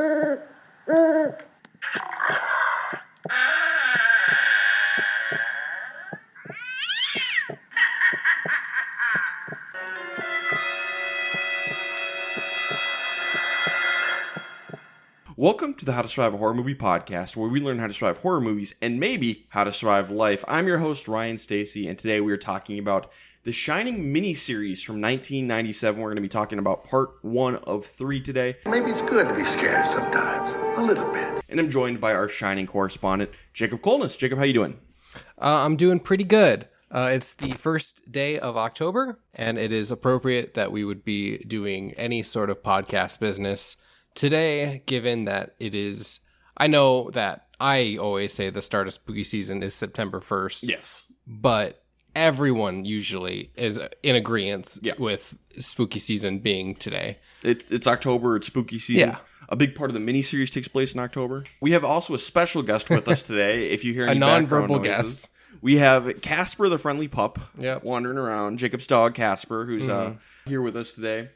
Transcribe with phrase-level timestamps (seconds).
[0.00, 0.38] Welcome
[0.86, 1.49] to
[15.90, 18.40] the How to Survive a Horror Movie podcast, where we learn how to survive horror
[18.40, 20.44] movies and maybe how to survive life.
[20.46, 23.10] I'm your host, Ryan Stacy, and today we are talking about
[23.42, 26.00] the Shining miniseries from 1997.
[26.00, 28.56] We're going to be talking about part one of three today.
[28.66, 31.42] Maybe it's good to be scared sometimes, a little bit.
[31.48, 34.16] And I'm joined by our Shining correspondent, Jakob Colness.
[34.16, 34.78] Jakob, how you doing?
[35.42, 36.68] Uh, I'm doing pretty good.
[36.92, 41.38] Uh, it's the first day of October, and it is appropriate that we would be
[41.38, 43.76] doing any sort of podcast business
[44.14, 46.20] today, given that it is.
[46.56, 50.68] I know that I always say the start of spooky season is September 1st.
[50.68, 51.04] Yes.
[51.26, 51.82] But
[52.14, 54.94] everyone usually is in agreement Yeah.
[54.98, 57.18] with spooky season being today.
[57.42, 58.36] It's it's October.
[58.36, 59.10] It's spooky season.
[59.10, 59.16] Yeah.
[59.48, 61.44] A big part of the miniseries takes place in October.
[61.60, 63.70] We have also a special guest with us today.
[63.70, 65.28] If you hear A nonverbal guest.
[65.60, 67.38] we have Casper the friendly pup.
[67.58, 67.82] Yep.
[67.84, 68.58] wandering around.
[68.58, 70.50] Jakob's dog Casper, who's uh, Mm-hmm.
[70.50, 71.30] here with us today,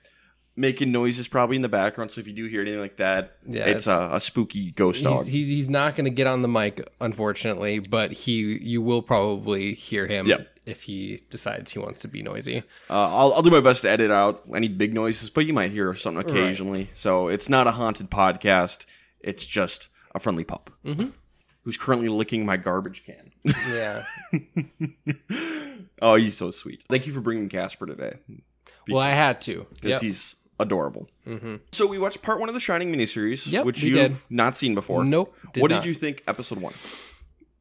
[0.56, 2.10] making noises probably in the background.
[2.12, 5.02] So if you do hear anything like that, Yeah, it's, it's- a, a spooky ghost
[5.04, 5.18] dog.
[5.18, 9.02] He's, he's he's not going to get on the mic, unfortunately, but he you will
[9.02, 10.58] probably hear him Yep.
[10.66, 12.58] if he decides he wants to be noisy.
[12.88, 15.70] Uh, I'll, I'll do my best to edit out any big noises, but you might
[15.72, 16.88] hear something occasionally.
[16.94, 18.86] So it's not a haunted podcast.
[19.20, 21.08] It's just a friendly pup Mm-hmm.
[21.62, 23.32] who's currently licking my garbage can.
[23.44, 24.04] Yeah.
[26.02, 26.84] oh, he's so sweet.
[26.88, 28.18] Thank you for bringing Casper today
[28.88, 29.66] well, I had to.
[29.74, 30.00] because Yep.
[30.02, 31.08] he's adorable.
[31.72, 34.16] So we watched part one of the Shining miniseries, Yep, which you've did.
[34.30, 35.04] not seen before.
[35.04, 35.82] Nope, did what not.
[35.82, 36.74] did you think episode one?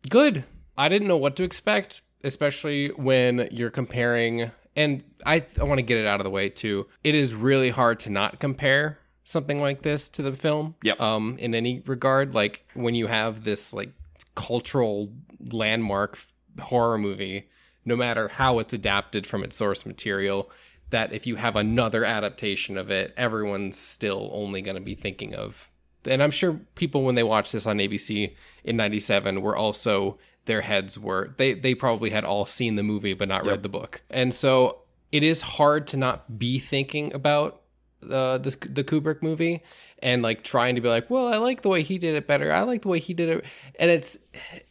[0.10, 0.44] Good.
[0.78, 4.52] I didn't know what to expect, especially when you're comparing.
[4.76, 6.88] And I, I want to get it out of the way too.
[7.04, 10.76] It is really hard to not compare something like this to the film.
[10.84, 11.00] Yep.
[11.00, 13.92] Um, in any regard, like when you have this like
[14.36, 15.10] cultural
[15.52, 16.18] landmark
[16.60, 17.50] horror movie,
[17.86, 20.50] no matter how it's adapted from its source material,
[20.94, 25.36] that if you have another adaptation of it, everyone's still only going to be thinking
[25.36, 25.70] of.
[26.06, 30.62] And I'm sure people when they watched this on ABC in '97 were also their
[30.62, 34.02] heads were they they probably had all seen the movie but not read the book,
[34.10, 34.80] and so
[35.12, 37.62] it is hard to not be thinking about
[38.10, 39.64] uh, the the Kubrick movie
[40.00, 42.52] and like trying to be like, well, I like the way he did it better.
[42.52, 43.46] I like the way he did it,
[43.80, 44.18] and it's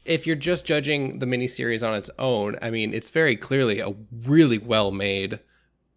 [0.04, 3.94] if you're just judging the miniseries on its own, I mean, it's very clearly a
[4.24, 5.40] really well made,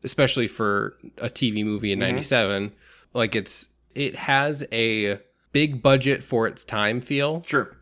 [0.05, 2.11] especially for a TV movie in mm-hmm.
[2.11, 2.71] '97.
[3.13, 5.19] Like it's it has a
[5.51, 7.75] big budget for its time feel Sure.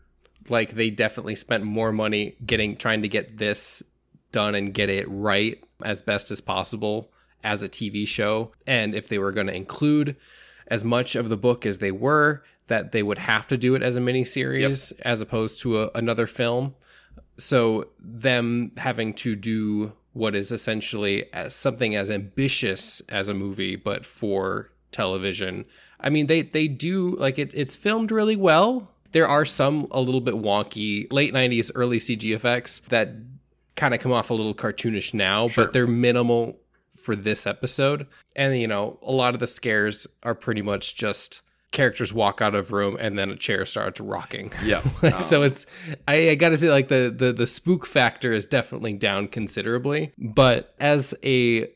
[0.47, 3.83] like they definitely spent more money getting trying to get this
[4.31, 7.11] done and get it right as best as possible
[7.43, 8.51] as a TV show.
[8.65, 10.15] And if they were going to include
[10.67, 13.83] as much of the book as they were, that they would have to do it
[13.83, 16.75] as a miniseries as opposed to a, another film.
[17.37, 23.75] So them having to do what is essentially as something as ambitious as a movie,
[23.75, 25.65] but for television.
[25.99, 27.53] I mean, they they do like it.
[27.53, 28.89] It's filmed really well.
[29.11, 33.09] There are some a little bit wonky late '90s, early CG effects that
[33.75, 35.65] kind of come off a little cartoonish now, Sure.
[35.65, 36.59] but they're minimal
[36.97, 38.07] for this episode.
[38.35, 41.41] And you know, a lot of the scares are pretty much just
[41.73, 44.51] characters walk out of room and then a chair starts rocking.
[44.63, 44.81] Yeah.
[45.19, 45.65] so it's
[46.07, 50.73] I, I gotta say like the, the the spook factor is definitely down considerably but
[50.79, 51.67] as a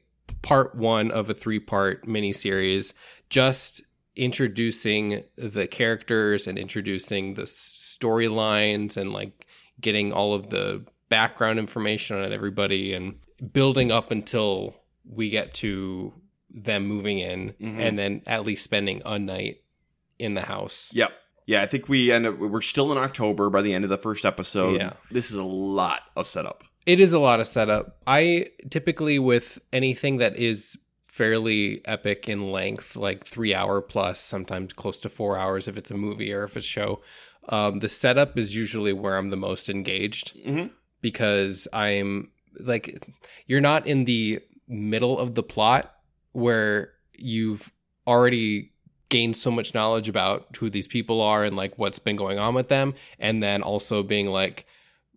[0.44, 2.94] part one of a three part miniseries
[3.30, 3.82] just
[4.16, 9.48] introducing the characters and introducing the storylines and like
[9.82, 13.16] getting all of the background information on everybody and
[13.54, 14.76] building up until
[15.10, 16.14] we get to
[16.50, 17.80] them moving in Mhm.
[17.80, 19.58] and then at least spending a night
[20.20, 21.12] in the house Yep.
[21.46, 23.98] Yeah, I think we end up we're still in October by the end of the
[23.98, 24.76] first episode.
[24.82, 24.94] Yeah.
[25.12, 26.64] This is a lot of setup.
[26.86, 27.98] It is a lot of setup.
[28.06, 34.74] I typically with anything that is fairly epic in length, like three hour plus, sometimes
[34.74, 37.02] close to four hours if it's a movie or if it's a show.
[37.50, 40.70] Um, the setup is usually where I'm the most engaged Mhm.
[41.02, 43.08] because I'm like,
[43.46, 45.96] you're not in the middle of the plot
[46.34, 47.72] where you've
[48.06, 48.74] already
[49.10, 52.54] gained so much knowledge about who these people are and like what's been going on
[52.54, 54.66] with them, and then also being like,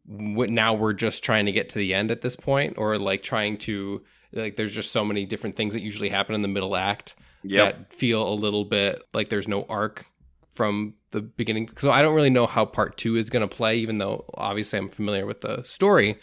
[0.06, 3.22] what now we're just trying to get to the end at this point or like
[3.22, 4.02] trying to
[4.32, 7.74] like there's just so many different things that usually happen in the middle act Yep.
[7.74, 10.04] that feel a little bit like there's no arc
[10.52, 13.76] from the beginning so i don't really know how part two is going to play
[13.78, 16.18] even though obviously i'm familiar with the story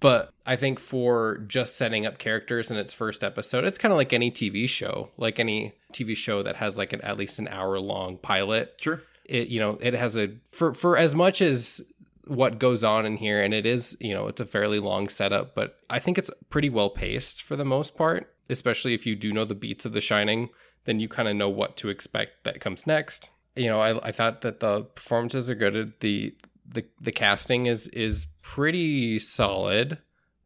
[0.00, 3.96] But I think for just setting up characters in its first episode, it's kind of
[3.96, 7.48] like any TV show, like any TV show that has like an at least an
[7.48, 8.74] hour long pilot.
[8.80, 9.02] Sure.
[9.24, 11.80] It you know, it has a for for as much as
[12.26, 15.54] what goes on in here and it is, you know, it's a fairly long setup,
[15.54, 19.32] but I think it's pretty well paced for the most part, especially if you do
[19.32, 20.50] know the beats of The Shining,
[20.86, 23.30] then you kind of know what to expect that comes next.
[23.54, 25.94] You know, I I thought that the performances are good.
[26.00, 26.34] The
[26.68, 29.98] the the casting is is pretty solid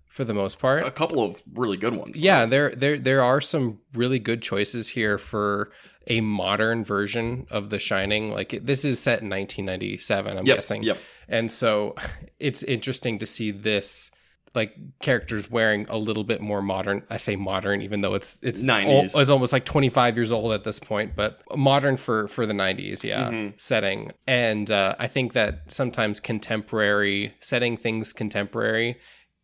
[0.07, 0.85] for the most part.
[0.85, 2.19] A couple of really good ones.
[2.19, 5.71] Yeah, there there there are some really good choices here for
[6.07, 8.33] a modern version of The Shining.
[8.33, 10.83] Like it- this is set in 1997, I'm Yep, guessing.
[10.83, 10.99] yep.
[11.29, 11.95] And so
[12.41, 14.11] it's interesting to see this
[14.55, 17.03] like characters wearing a little bit more modern.
[17.09, 19.15] I say modern even though it's it's 90s.
[19.15, 22.53] al- it's almost like 25 years old at this point, but modern for for the
[22.53, 23.55] 90s, yeah, Mm-hmm.
[23.59, 24.11] setting.
[24.27, 28.99] And uh, I think that sometimes contemporary setting things contemporary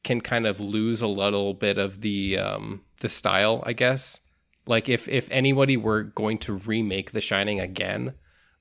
[0.05, 4.21] can kind of lose a little bit of the um the style, I guess.
[4.67, 8.15] Like if if anybody were going to remake The Shining again,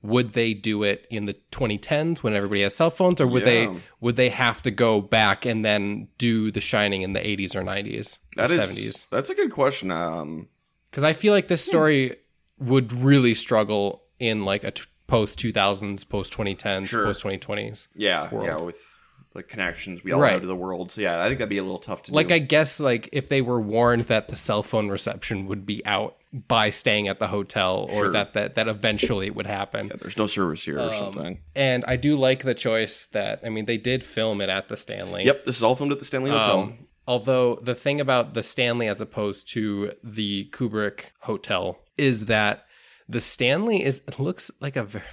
[0.07, 3.67] would they do it in the 2010s when everybody has cell phones or would they
[4.01, 7.61] would they have to go back and then do The Shining in the 80s or
[7.63, 9.07] 90s That or is 70s?
[9.09, 9.91] That's a good question.
[9.91, 10.47] Um,
[10.91, 12.15] Cuz I feel like this story
[12.59, 17.03] would really struggle in like a t- post 2000s, post 2010s, Sure.
[17.05, 17.87] post 2020s.
[17.95, 18.45] yeah, World.
[18.47, 18.94] yeah, with
[19.35, 20.31] the connections we all Right.
[20.31, 20.91] have to the world.
[20.91, 22.33] So yeah, I think that'd be a little tough to Like do.
[22.35, 26.15] I guess like if they were warned that the cell phone reception would be out
[26.47, 28.11] by staying at the hotel or Sure.
[28.11, 29.87] that that that eventually it would happen.
[29.87, 31.39] yeah, there's no service here or Um, something.
[31.55, 34.77] And I do like the choice that I mean they did film it at the
[34.77, 35.25] Stanley.
[35.25, 36.59] Yep, this is all filmed at the Stanley Hotel.
[36.59, 42.65] Um, although the thing about the Stanley as opposed to the Kubrick hotel is that
[43.07, 45.03] the Stanley is it looks like a ver-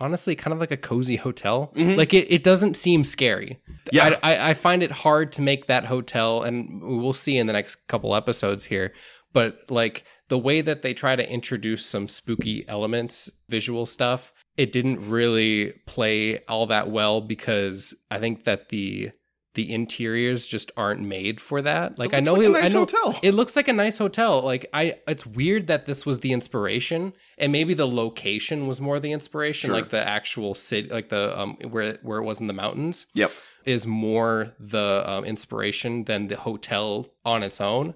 [0.00, 1.72] honestly kind of like a cozy hotel.
[1.76, 3.60] Like it, it doesn't seem scary.
[3.68, 3.88] Mm-hmm.
[3.92, 4.18] Yeah.
[4.22, 7.52] I, I, I find it hard to make that hotel, and we'll see in the
[7.52, 8.92] next couple episodes here.
[9.32, 14.72] But like the way that they try to introduce some spooky elements, visual stuff, it
[14.72, 19.10] didn't really play all that well because I think that the
[19.54, 21.98] the interiors just aren't made for that.
[21.98, 23.20] Like I looks know like a it, nice I know hotel.
[23.22, 24.42] it looks like a nice hotel.
[24.42, 29.00] Like I it's weird that this was the inspiration and maybe the location was more
[29.00, 29.76] the inspiration Sure.
[29.76, 33.32] like the actual city like the um where where it was in the mountains Yep.
[33.64, 37.94] is more the um, inspiration than the hotel on its own.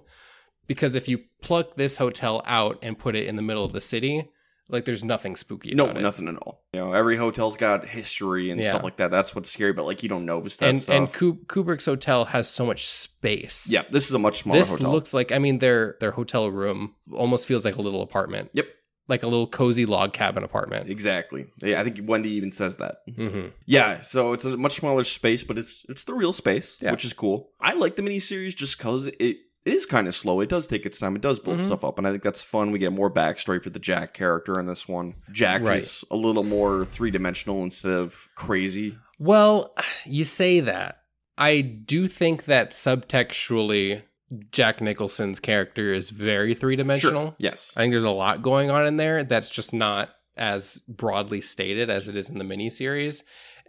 [0.67, 3.79] Because if you pluck this hotel out and put it in the middle of the
[3.81, 4.29] city,
[4.69, 6.01] like there's nothing spooky No, about it.
[6.01, 6.63] nothing at all.
[6.73, 8.71] You know, every hotel's got history and Yeah.
[8.71, 9.11] stuff like that.
[9.11, 10.95] That's what's scary, but like you don't notice that And stuff.
[10.95, 11.13] and
[11.47, 13.67] Kubrick's hotel has so much space.
[13.69, 14.91] yeah, this is a much smaller this hotel.
[14.91, 18.49] looks like I mean their their hotel room almost feels like a little apartment.
[18.53, 18.67] Yep.
[19.07, 20.89] Like a little cozy log cabin apartment.
[20.89, 21.45] exactly.
[21.61, 23.01] Yeah, I think Wendy even says that.
[23.15, 26.89] hmm Yeah, so it's a much smaller space, but it's it's the real space, Yeah.
[26.91, 27.51] which is cool.
[27.61, 30.39] I like the miniseries just because it it is kind of slow.
[30.41, 31.15] It does take its time.
[31.15, 31.61] It does build Mhm.
[31.65, 32.71] stuff up, and I think that's fun.
[32.71, 35.15] We get more backstory for the Jack character in this one.
[35.31, 35.79] Jack Right.
[35.81, 38.97] is a little more three dimensional instead of crazy.
[39.19, 39.73] Well,
[40.05, 41.01] you say that.
[41.37, 44.03] I do think that subtextually,
[44.51, 47.35] Jack Nicholson's character is very three dimensional.
[47.39, 47.73] Yes.
[47.75, 51.89] I think there's a lot going on in there that's just not as broadly stated
[51.89, 53.23] as it is in the miniseries.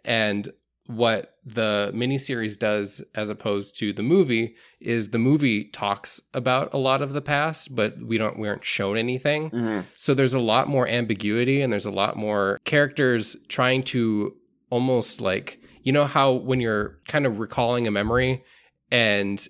[0.05, 0.49] And
[0.87, 6.79] what the miniseries does as opposed to the movie is the movie talks about a
[6.79, 9.51] lot of the past, but we don't we aren't shown anything.
[9.51, 9.85] Mhm.
[9.95, 14.35] So there's a lot more ambiguity and there's a lot more characters trying to
[14.71, 18.43] almost like you know how when you're kind of recalling a memory
[18.91, 19.47] and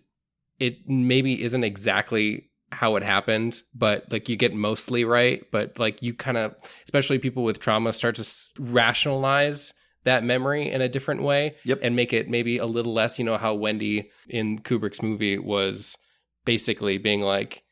[0.58, 6.02] it maybe isn't exactly how it happened, but like you get mostly right, but like
[6.02, 8.26] you kind of especially people with trauma start to
[8.58, 9.72] rationalize
[10.06, 11.80] that memory in a different way Yep.
[11.82, 15.96] and make it maybe a little less, you know how Wendy in Kubrick's movie was
[16.44, 17.62] basically being like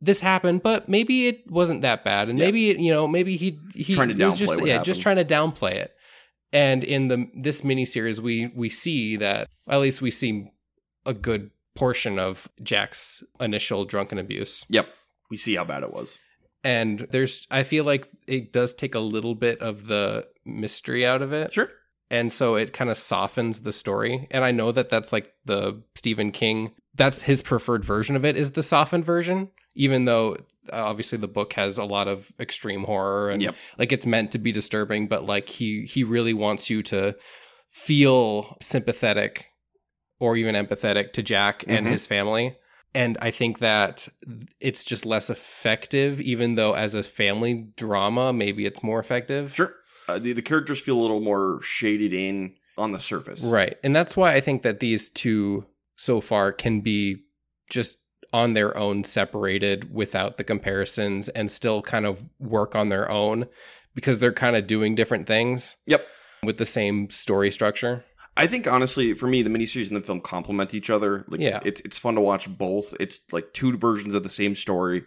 [0.00, 2.44] this happened, but maybe it wasn't that bad, and Yeah.
[2.46, 5.24] maybe it, you know, maybe he he Trying to was just yeah, just trying to
[5.24, 5.92] downplay it.
[6.52, 10.50] And in the this miniseries, we we see that at least we see
[11.06, 14.88] a good portion of Jack's initial drunken abuse, Yep.
[15.30, 16.18] We see how bad it was.
[16.62, 21.22] and there's I feel like it does take a little bit of the mystery out
[21.22, 21.70] of it, Sure.
[22.10, 24.26] and so it kind of softens the story.
[24.30, 26.72] And I know that that's like the Stephen King.
[26.94, 30.34] That's his preferred version of it is the softened version, even though
[30.72, 33.56] uh, obviously the book has a lot of extreme horror and Yep.
[33.78, 37.16] like it's meant to be disturbing, but like he he really wants you to
[37.70, 39.46] feel sympathetic
[40.20, 41.90] or even empathetic to Jack and Mhm.
[41.90, 42.56] his family.
[42.94, 44.06] And I think that
[44.60, 49.52] it's just less effective, even though as a family drama, maybe it's more effective.
[49.52, 49.74] Sure.
[50.08, 53.42] Uh, the, the characters feel a little more shaded in on the surface.
[53.44, 53.76] Right.
[53.84, 55.64] And that's why I think that these two
[55.96, 57.22] so far can be
[57.70, 57.98] just
[58.32, 63.46] on their own separated without the comparisons and still kind of work on their own
[63.94, 66.04] because they're kind of doing different things Yep.
[66.42, 68.04] with the same story structure.
[68.36, 71.24] I think honestly, for me, the miniseries and the film complement each other.
[71.28, 71.60] Like, Yeah.
[71.64, 72.92] it's it's fun to watch both.
[72.98, 75.04] It's like two versions of the same story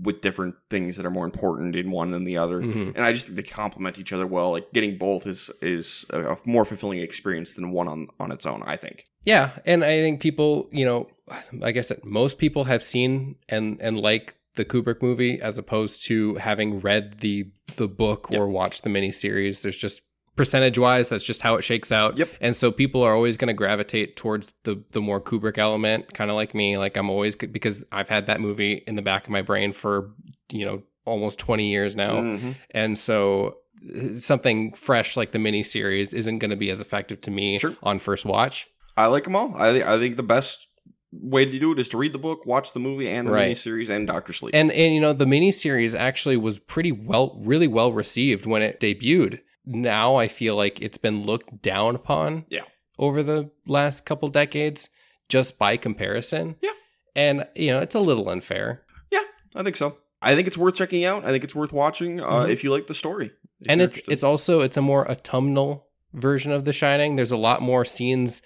[0.00, 2.60] with different things that are more important in one than the other.
[2.60, 2.94] Mhm.
[2.94, 4.50] And I just think they complement each other well.
[4.52, 8.62] Like getting both is is a, more fulfilling experience than one on on its own.
[8.66, 9.06] I think.
[9.24, 11.08] Yeah, and I think people, you know,
[11.52, 16.04] like I said, most people have seen and and like the Kubrick movie as opposed
[16.06, 19.62] to having read the the book or watched the miniseries.
[19.62, 20.02] There's just
[20.36, 22.18] percentage wise, that's just how it shakes out.
[22.18, 22.28] Yep.
[22.40, 26.30] And so people are always going to gravitate towards the the more Kubrick element, kind
[26.30, 26.76] of like me.
[26.78, 30.10] Like I'm always because I've had that movie in the back of my brain for
[30.52, 32.54] you know almost 20 years now, Mhm.
[32.72, 33.56] and so
[33.94, 37.76] uh, something fresh like the miniseries isn't going to be as effective to me Sure.
[37.82, 38.66] on first watch.
[38.96, 39.54] I like them all.
[39.56, 40.66] I think I think the best
[41.12, 43.54] way to do it is to read the book, watch the movie and the Right.
[43.56, 44.54] miniseries, and Doctor Sleep.
[44.54, 48.80] And and you know the miniseries actually was pretty well, really well received when it
[48.80, 49.40] debuted.
[49.66, 52.44] Now I feel like it's been looked down upon.
[52.48, 52.62] Yeah.
[52.98, 54.88] Over the last couple decades,
[55.28, 56.56] just by comparison.
[56.62, 56.70] Yeah.
[57.14, 58.82] And you know it's a little unfair.
[59.10, 59.20] yeah,
[59.54, 59.98] I think so.
[60.22, 61.24] I think it's worth checking out.
[61.24, 62.50] I think it's worth watching uh, Mhm.
[62.50, 63.32] if you like the story.
[63.68, 64.12] And it's interested.
[64.12, 67.16] it's also it's a more autumnal version of The Shining.
[67.16, 68.40] There's a lot more scenes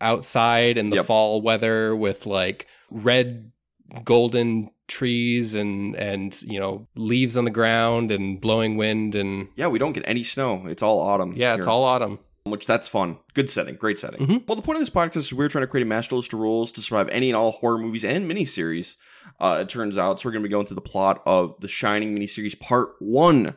[0.00, 1.06] outside in the Yep.
[1.06, 3.50] fall weather with like red
[4.04, 9.66] golden trees and and you know leaves on the ground and blowing wind and yeah,
[9.68, 10.66] we don't get any snow.
[10.66, 11.32] It's all autumn.
[11.34, 11.72] yeah, it's here.
[11.72, 12.18] all autumn.
[12.44, 13.18] which that's fun.
[13.34, 14.26] Good setting, great setting.
[14.26, 14.46] Mhm.
[14.46, 16.40] Well, the point of this podcast is we're trying to create a master list of
[16.40, 18.96] rules to survive any and all horror movies and miniseries.
[19.40, 21.68] Uh, it turns out, so we're going to be going through the plot of the
[21.68, 23.54] Shining miniseries Part One,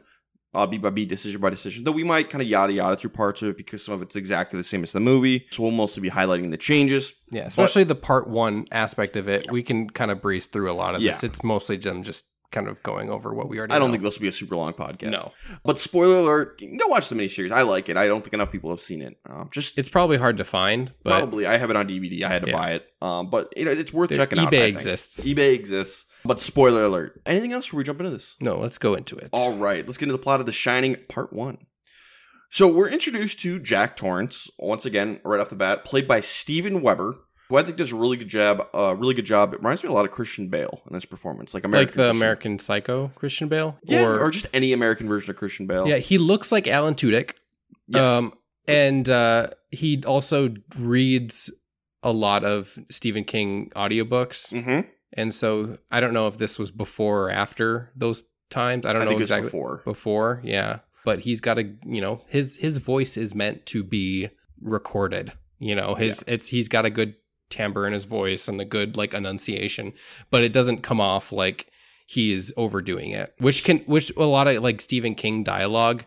[0.55, 1.83] uh, beat by beat, decision by decision.
[1.83, 4.15] Though we might kind of yada yada through parts of it because some of it's
[4.15, 5.45] exactly the same as the movie.
[5.51, 7.13] So we'll mostly be highlighting the changes.
[7.31, 9.51] Yeah, especially the part one aspect of it.
[9.51, 11.23] We can kind of breeze through a lot of this.
[11.23, 13.73] It's mostly them just kind of going over what we already.
[13.73, 13.93] I don't know.
[13.93, 15.11] think this will be a super long podcast.
[15.11, 15.33] No,
[15.65, 17.51] but spoiler alert: go watch the miniseries.
[17.51, 17.97] I like it.
[17.97, 19.17] I don't think enough people have seen it.
[19.29, 22.23] Um, just it's probably hard to find, but probably I have it on DVD.
[22.23, 22.55] I had to Yeah.
[22.55, 22.85] buy it.
[23.01, 24.51] Um, but you know, it's worth checking out.
[24.53, 24.75] eBay I think.
[24.75, 25.25] exists.
[25.25, 26.05] eBay exists.
[26.25, 27.21] But spoiler alert.
[27.25, 28.35] Anything else before we jump into this?
[28.39, 29.29] No, let's go into it.
[29.31, 31.59] All right, let's get into the plot of The Shining Part 1.
[32.49, 36.81] So we're introduced to Jack Torrance, once again, right off the bat, played by Steven
[36.81, 37.15] Weber,
[37.49, 38.67] who I think does a really good job.
[38.73, 39.53] Uh, really good job.
[39.53, 42.03] It reminds me a lot of Christian Bale in his performance, like American like the
[42.03, 45.87] Christian- American Psycho Christian Bale, yeah, or, just any American version of Christian Bale.
[45.87, 47.33] yeah, he looks like Alan Tudyk.
[47.87, 48.01] Yes.
[48.01, 48.33] Um,
[48.67, 51.51] and uh, he also reads
[52.01, 54.87] a lot of Stephen King audiobooks, mm-hmm.
[55.15, 58.85] And so I don't know if this was before or after those times.
[58.85, 59.81] I don't I know exactly before.
[59.85, 60.79] before, yeah.
[61.03, 64.29] But he's got a you know his his voice is meant to be
[64.61, 65.31] recorded.
[65.59, 67.15] You know his it's he's got a good
[67.49, 69.93] timbre in his voice and a good like enunciation,
[70.31, 71.71] but it doesn't come off like
[72.07, 73.33] he is overdoing it.
[73.39, 76.03] Which can which a lot of like Stephen King dialogue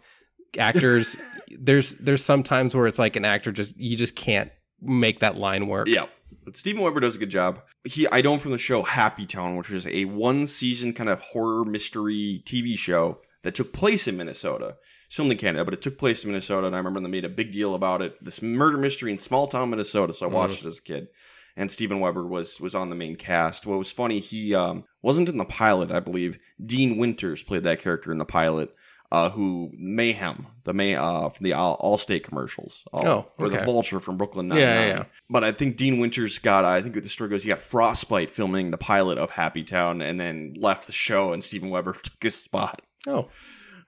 [0.58, 1.16] actors
[1.58, 4.50] there's there's some times where it's like an actor just you just can't
[4.80, 5.88] make that line work.
[5.88, 6.06] Yeah.
[6.44, 7.62] But Steven Weber does a good job.
[7.84, 11.08] He I know him from the show Happy Town, which is a one season kind
[11.08, 14.76] of horror mystery TV show that took place in Minnesota.
[15.06, 17.24] It's filmed in Canada, but it took place in Minnesota, and I remember they made
[17.24, 18.22] a big deal about it.
[18.22, 20.12] This murder mystery in small town Minnesota.
[20.12, 21.08] So I watched it as a kid.
[21.56, 23.66] And Steven Weber was was on the main cast.
[23.66, 26.38] What was funny, he um, wasn't in the pilot, I believe.
[26.64, 28.72] Dean Winters played that character in the pilot.
[29.10, 33.64] Uh, who Mayhem, the May uh, from the All Allstate commercials, uh, Oh, or the.
[33.64, 35.04] Vulture from Brooklyn Nine Yeah, yeah, yeah.
[35.30, 38.70] but I think Dean Winters got, I think the story goes, he got frostbite filming
[38.70, 42.34] the pilot of Happy Town and then left the show and Steven Weber took his
[42.34, 42.82] spot.
[43.06, 43.28] Oh.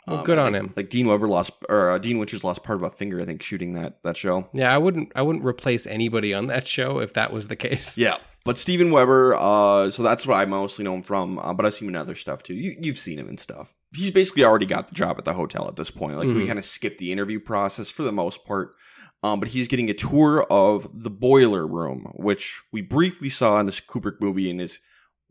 [0.06, 0.72] Well, Um, good I on think, him.
[0.74, 3.42] Like Dean Weber lost, or uh, Dean Winters lost part of a finger, I think,
[3.42, 4.48] shooting that that show.
[4.54, 7.98] Yeah, I wouldn't I wouldn't replace anybody on that show if that was the case.
[7.98, 8.16] Yeah.
[8.46, 11.74] But Steven Weber, uh, so that's what I mostly know him from, uh, but I've
[11.74, 12.54] seen him in other stuff too.
[12.54, 13.74] You, you've seen him in stuff.
[13.94, 16.16] He's basically already got the job at the hotel at this point.
[16.16, 16.46] Like, we Mhm.
[16.46, 18.74] kind of skipped the interview process for the most part.
[19.22, 23.66] Um, but he's getting a tour of the boiler room, which we briefly saw in
[23.66, 24.78] this Kubrick movie and is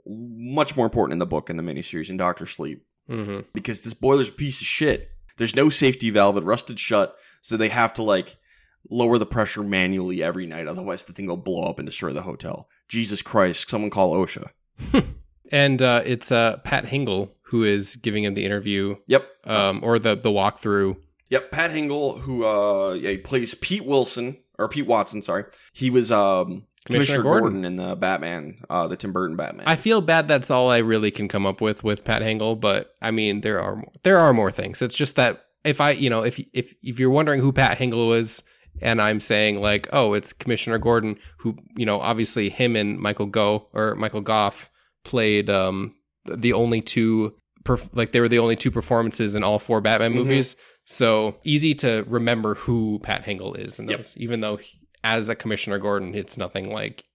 [0.05, 3.93] much more important in the book and the miniseries in Doctor Sleep hmm because this
[3.95, 5.09] boiler's a piece of shit.
[5.37, 8.37] There's no safety valve, it rusted shut, so they have to like
[8.89, 12.21] lower the pressure manually every night, otherwise the thing will blow up and destroy the
[12.21, 12.69] hotel.
[12.87, 14.51] Jesus Christ, someone call OSHA.
[15.51, 19.27] And uh, it's uh, Pat Hingle who is giving him the interview Yep.
[19.45, 20.97] um, or the the walkthrough.
[21.29, 25.45] Yep, Pat Hingle, who uh yeah, he plays Pete Wilson or Pete Watson, sorry.
[25.73, 27.41] He was um Commissioner Commissioner, Gordon.
[27.61, 27.65] Gordon.
[27.65, 29.67] in the Batman, uh the Tim Burton Batman.
[29.67, 30.27] I feel bad.
[30.27, 32.59] That's all I really can come up with with Pat Hingle.
[32.59, 34.81] But I mean, there are more, there are more things.
[34.81, 38.07] It's just that if I, you know, if if if you're wondering who Pat Hingle
[38.07, 38.41] was
[38.81, 43.25] and I'm saying like, oh, it's Commissioner Gordon, who you know, obviously him and Michael
[43.27, 44.69] Go or Michael Gough
[45.03, 47.33] played um, the only two,
[47.63, 50.55] perf- like they were the only two performances in all four Batman movies.
[50.85, 53.97] So easy to remember who Pat Hingle is in Yep.
[53.99, 57.05] those, even though he- as a Commissioner Gordon, it's nothing like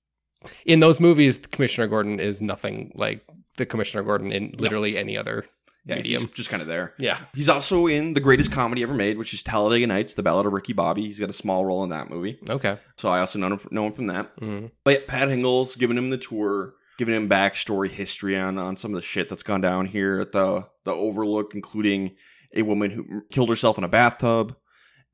[0.64, 1.38] in those movies.
[1.38, 3.24] Commissioner Gordon is nothing like
[3.56, 5.44] the Commissioner Gordon in literally any other
[5.86, 6.22] Yeah, medium.
[6.22, 6.94] he's just kind of there.
[6.98, 7.18] Yeah.
[7.34, 10.52] He's also in the greatest comedy ever made, which is Talladega Nights, The Ballad of
[10.52, 11.02] Ricky Bobby.
[11.02, 12.38] He's got a small role in that movie.
[12.48, 12.78] Okay.
[12.96, 14.34] So I also know him, know him from that.
[14.40, 14.70] Mhm.
[14.82, 18.92] But yeah, Pat Hingle's giving him the tour, giving him backstory history on, on some
[18.92, 22.14] of the shit that's gone down here at the, the Overlook, including
[22.54, 24.56] a woman who killed herself in a bathtub.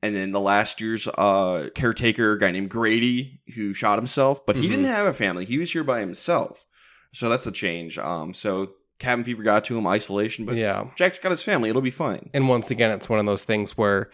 [0.03, 4.55] And then the last year's uh, caretaker, a guy named Grady, who shot himself, but
[4.55, 4.69] he Mhm.
[4.69, 5.45] didn't have a family.
[5.45, 6.65] He was here by himself.
[7.13, 7.97] So that's a change.
[7.99, 10.85] Um, so cabin fever got to him, isolation, but yeah.
[10.95, 11.69] Jack's got his family.
[11.69, 12.29] It'll be fine.
[12.33, 14.09] And once again, it's one of those things where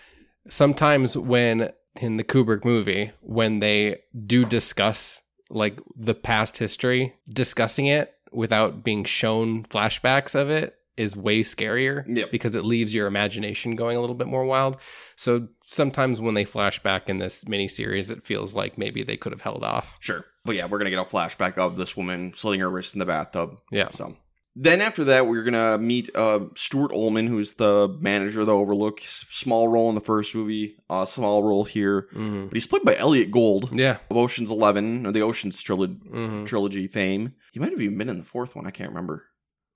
[0.50, 1.72] sometimes when
[2.02, 8.84] in the Kubrick movie, when they do discuss like the past history, discussing it without
[8.84, 12.32] being shown flashbacks of it is way scarier Yep.
[12.32, 14.78] because it leaves your imagination going a little bit more wild.
[15.16, 19.32] So sometimes when they flash back in this miniseries, it feels like maybe they could
[19.32, 19.96] have held off.
[20.00, 20.26] Sure.
[20.44, 23.06] But yeah, we're gonna get a flashback of this woman slitting her wrist in the
[23.06, 23.58] bathtub.
[23.72, 23.90] Yeah.
[23.92, 24.18] So
[24.60, 29.02] then after that, we're gonna meet uh, Stuart Ullman, who's the manager of the Overlook.
[29.06, 32.96] Small role in the first movie, uh, small role here, hmm but he's played by
[32.96, 33.98] Elliott Gould Yeah.
[34.10, 37.34] of Ocean's Eleven or the Ocean's trilogy, hmm trilogy fame.
[37.52, 38.66] He might have even been in the fourth one.
[38.66, 39.26] I can't remember.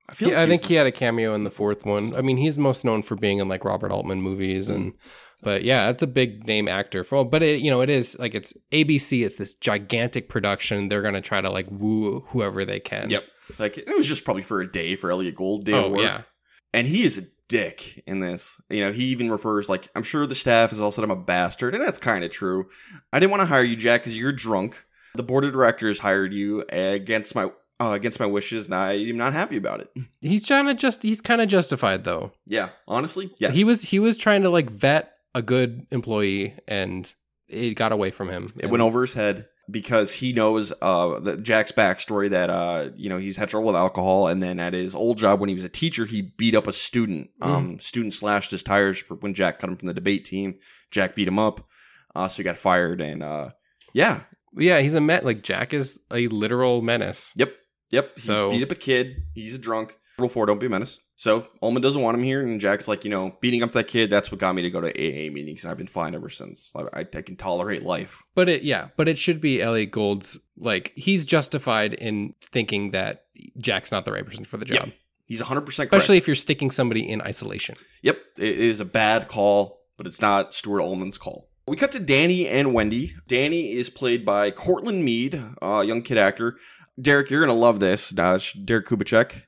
[0.09, 0.29] I feel.
[0.29, 2.15] Yeah, like I think was- he had a cameo in the fourth one.
[2.15, 4.93] I mean, he's most known for being in like Robert Altman movies and
[5.43, 8.33] but yeah, it's a big name actor for but it you know, it is like
[8.35, 10.87] it's ABC, it's this gigantic production.
[10.87, 13.09] They're going to try to like woo whoever they can.
[13.09, 13.23] Yep.
[13.59, 15.65] Like it was just probably for a day for Elliott Gould.
[15.65, 16.01] Day of Oh, work.
[16.01, 16.21] yeah.
[16.73, 18.55] and he is a dick in this.
[18.69, 21.15] You know, he even refers like, "I'm sure the staff has all said I'm a
[21.15, 22.69] bastard," and that's kind of true.
[23.11, 24.77] I didn't want to hire you, Jack, because you're drunk.
[25.15, 29.33] The board of directors hired you against my uh, against my wishes, and I'm not
[29.33, 29.91] happy about it.
[30.21, 32.31] He's trying to just he's kind of justified though.
[32.45, 33.53] Yeah, honestly, yes.
[33.55, 37.11] He was he was trying to like vet a good employee and
[37.51, 38.47] it got away from him.
[38.59, 43.09] It went over his head because he knows uh that Jack's backstory that uh you
[43.09, 44.27] know he's had trouble with alcohol.
[44.27, 46.73] And then at his old job when he was a teacher he beat up a
[46.73, 47.29] student.
[47.41, 50.55] Um student slashed his tires when Jack cut him from the debate team.
[50.89, 51.65] Jack beat him up.
[52.15, 53.49] Uh so he got fired and uh
[53.93, 54.21] yeah.
[54.57, 57.31] Yeah, he's a met like Jack is a literal menace.
[57.35, 57.53] yep.
[57.91, 58.15] Yep.
[58.15, 59.15] He So- beat up a kid.
[59.33, 62.41] He's a drunk rule four don't be a menace so Ullman doesn't want him here
[62.41, 64.81] and Jack's like you know beating up that kid that's what got me to go
[64.81, 68.21] to AA meetings and I've been fine ever since I, I, I can tolerate life
[68.35, 73.25] But it yeah, but it should be Elliott Gould's like he's justified in thinking that
[73.57, 74.85] Jack's not the right person for the job.
[74.87, 74.95] Yep.
[75.25, 77.75] he's 100% correct Especially if you're sticking somebody in isolation.
[78.03, 81.47] Yep, it is a bad call, but it's not Stuart Ullman's call.
[81.67, 83.13] We cut to Danny and Wendy.
[83.27, 86.57] Danny is played by Courtland Mead, a young kid actor.
[86.99, 88.13] Derek, you're gonna love this.
[88.17, 89.43] Uh, Derek Kubicek.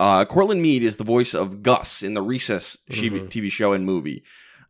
[0.00, 3.28] Uh, Courtland Mead is the voice of Gus in the Recess TV Mhm.
[3.28, 4.22] TV show and movie.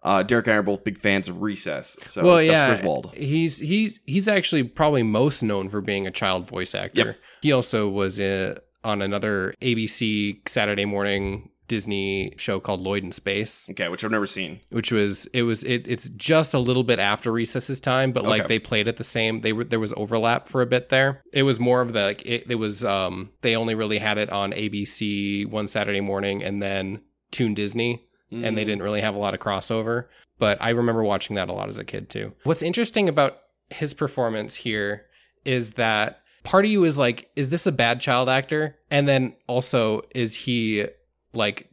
[0.03, 1.97] Uh, Derek and I are both big fans of Recess.
[2.07, 3.15] So well, Gus yeah, Griswold.
[3.15, 6.99] he's he's he's actually probably most known for being a child voice actor.
[7.07, 7.17] Yep.
[7.43, 13.67] He also was uh, on another ABC Saturday morning Disney show called Lloyd in Space,
[13.71, 14.61] Okay, which I've never seen.
[14.69, 18.43] which was it was it it's just a little bit after Recess's time, but like
[18.43, 18.49] Okay.
[18.49, 19.41] they played it the same.
[19.41, 21.23] They were there was overlap for a bit there.
[21.33, 24.29] It was more of the like it, it was um they only really had it
[24.31, 28.55] on ABC one Saturday morning and then Toon Disney and Mm.
[28.57, 30.07] they didn't really have a lot of crossover.
[30.39, 32.33] But I remember watching that a lot as a kid too.
[32.45, 33.39] What's interesting about
[33.71, 35.07] his performance here
[35.45, 38.77] is that part of you is like, is this a bad child actor?
[38.91, 40.87] And then also, is he
[41.33, 41.69] like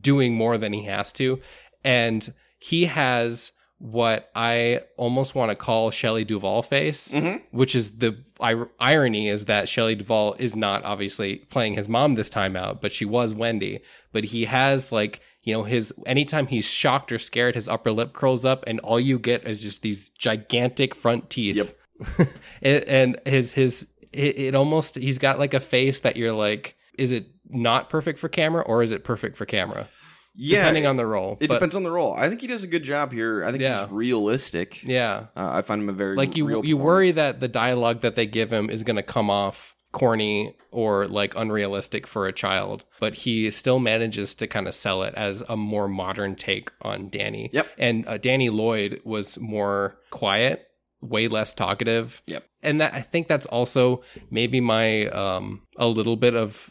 [0.00, 1.40] doing more than he has to?
[1.84, 7.42] And he has what I almost want to call Shelley Duvall face Mhm.
[7.50, 12.14] which is the ir- irony is that Shelley Duvall is not obviously playing his mom
[12.14, 13.80] this time out, but she was Wendy.
[14.12, 18.12] But he has like you know his anytime he's shocked or scared, his upper lip
[18.12, 21.56] curls up, and all you get is just these gigantic front teeth.
[21.56, 22.28] Yep.
[22.62, 27.10] And his his it, it almost he's got like a face that you're like, is
[27.10, 29.88] it not perfect for camera or is it perfect for camera?
[30.34, 31.36] Yeah, Depending on the role.
[31.40, 32.14] it But- depends on the role.
[32.14, 33.44] I think he does a good job here.
[33.44, 33.82] I think Yeah.
[33.82, 34.82] he's realistic.
[34.82, 35.26] Yeah.
[35.36, 38.24] Uh, I find him a very like you you worry that the dialogue that they
[38.26, 43.12] give him is going to come off corny or like unrealistic for a child but
[43.14, 47.50] he still manages to kind of sell it as a more modern take on danny
[47.52, 47.66] Yep.
[47.76, 50.66] and uh, danny lloyd was more quiet
[51.02, 52.42] way less talkative Yep.
[52.62, 56.70] and that i think that's also maybe my um a little bit of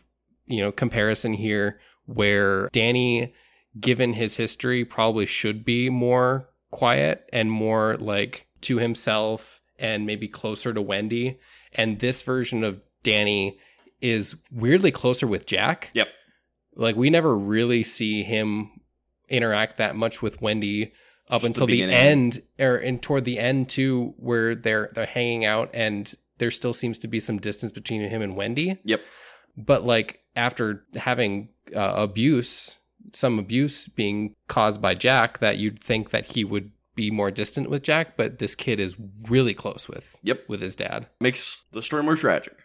[0.52, 3.34] you know comparison here where danny
[3.80, 10.28] given his history probably should be more quiet and more like to himself and maybe
[10.28, 11.40] closer to Wendy.
[11.74, 13.60] And this version of Danny
[14.02, 15.90] is weirdly closer with Jack.
[15.94, 16.08] Yep.
[16.76, 18.72] Like we never really see him
[19.30, 20.94] interact that much with Wendy
[21.30, 21.96] up Just until the, beginning.
[21.96, 26.74] end or and toward the end too where they're they're hanging out and there still
[26.74, 28.80] seems to be some distance between him and Wendy.
[28.84, 29.02] Yep.
[29.58, 32.78] But like after having uh, abuse,
[33.14, 37.70] some abuse being caused by Jack that you'd think that he would be more distant
[37.70, 38.96] with Jack, but this kid is
[39.30, 40.44] really close with Yep.
[40.50, 41.08] with his dad.
[41.22, 42.58] Makes the story more tragic.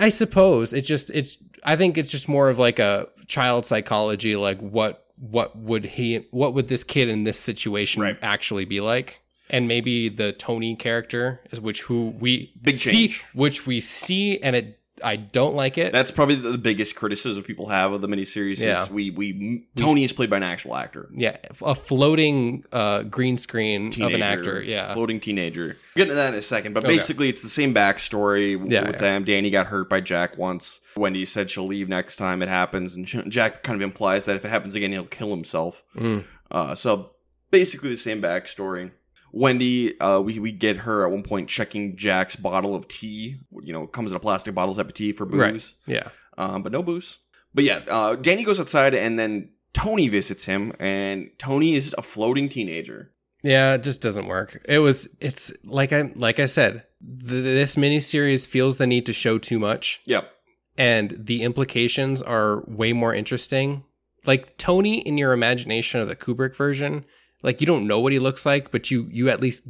[0.00, 4.36] I suppose it's just it's I think it's just more of like a child psychology
[4.36, 8.16] like what what would he what would this kid in this situation Right.
[8.22, 13.24] actually be like and maybe the Tony character is which who we Big see change.
[13.34, 17.66] which we see and it I don't like it That's probably the biggest criticism people
[17.68, 18.58] have of the miniseries.
[18.60, 18.82] Yeah.
[18.84, 23.36] Is we we Tony is played by an actual actor, yeah a floating uh green
[23.36, 25.76] screen teenager, of an actor yeah floating teenager.
[25.94, 26.94] We'll get into that in a second, but Okay.
[26.94, 29.00] basically it's the same backstory Yeah, with yeah.
[29.00, 29.24] them.
[29.24, 30.80] Danny got hurt by Jack once.
[30.96, 34.44] Wendy said she'll leave next time it happens, and Jack kind of implies that if
[34.44, 35.82] it happens again, he'll kill himself.
[35.96, 36.24] Mm.
[36.50, 37.10] Uh, so
[37.50, 38.90] basically the same backstory.
[39.32, 43.36] Wendy, uh, we we get her at one point checking Jack's bottle of tea.
[43.62, 45.52] You know, comes in a plastic bottle type of tea for Right.
[45.52, 45.74] booze.
[45.86, 47.18] yeah um, but no booze.
[47.54, 52.02] But yeah, uh, Danny goes outside and then Tony visits him, and Tony is a
[52.02, 53.12] floating teenager.
[53.42, 54.64] Yeah, it just doesn't work.
[54.68, 59.12] It was it's like I like I said, th- this miniseries feels the need to
[59.12, 60.30] show too much Yep.
[60.76, 63.84] and the implications are way more interesting.
[64.26, 67.04] Like Tony in your imagination of the Kubrick version,
[67.42, 69.64] like you don't know what he looks like, but you you at least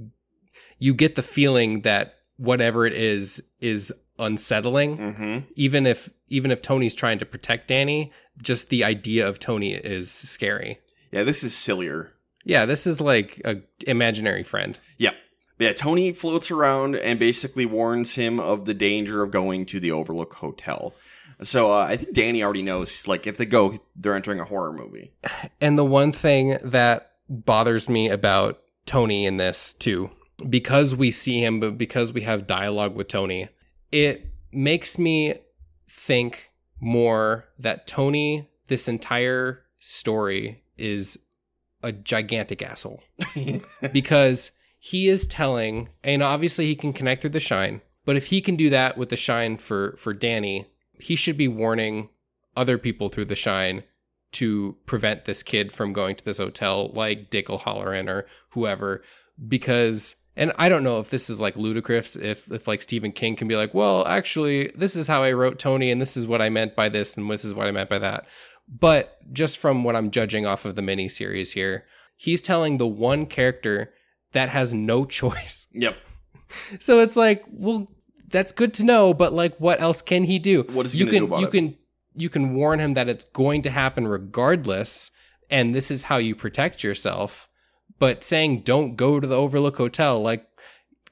[0.79, 4.99] you get the feeling that whatever it is is unsettling.
[4.99, 5.39] Mm-hmm.
[5.55, 10.11] Even if even if Tony's trying to protect Danny, just the idea of Tony is
[10.11, 10.79] scary.
[11.11, 12.13] Yeah, this is sillier.
[12.45, 13.57] Yeah, this is like a
[13.87, 14.79] imaginary friend.
[14.99, 15.13] Yeah.
[15.59, 19.93] Yeah, Tony floats around and basically warns him of the danger of going to the
[19.93, 20.95] Overlook Hotel.
[21.43, 24.73] So uh, I think Danny already knows, like, if they go, they're entering a horror
[24.73, 25.13] movie.
[25.61, 30.11] And the one thing that bothers me about Tony in this too,
[30.49, 33.49] because we see him, but because we have dialogue with Tony,
[33.93, 35.35] it makes me
[35.88, 41.19] think more that Tony, this entire story, is
[41.83, 43.03] a gigantic asshole.
[43.93, 48.40] because he is telling, and obviously he can connect through the shine, but if he
[48.40, 50.66] can do that with the shine for for Danny,
[50.99, 52.09] he should be warning
[52.57, 53.85] other people through the shine
[54.33, 59.03] to prevent this kid from going to this hotel, like Dick O'Halloran or whoever,
[59.47, 60.16] because.
[60.37, 63.49] And I don't know if this is like ludicrous, if if like Stephen King can
[63.49, 66.49] be like, well, actually, this is how I wrote Tony, and this is what I
[66.49, 68.27] meant by this, and this is what I meant by that.
[68.69, 71.85] But just from what I'm judging off of the miniseries here,
[72.16, 73.93] he's telling the one character
[74.33, 75.66] that has no choice.
[75.73, 75.97] yep.
[76.79, 77.88] So it's like, well,
[78.29, 80.62] that's good to know, but like, what else can he do?
[80.71, 81.51] What is he you gonna can do about you it?
[81.51, 81.77] can
[82.21, 85.11] you can warn him that it's going to happen regardless,
[85.49, 87.49] and this is how you protect yourself.
[87.99, 90.47] But saying don't go to the Overlook Hotel, like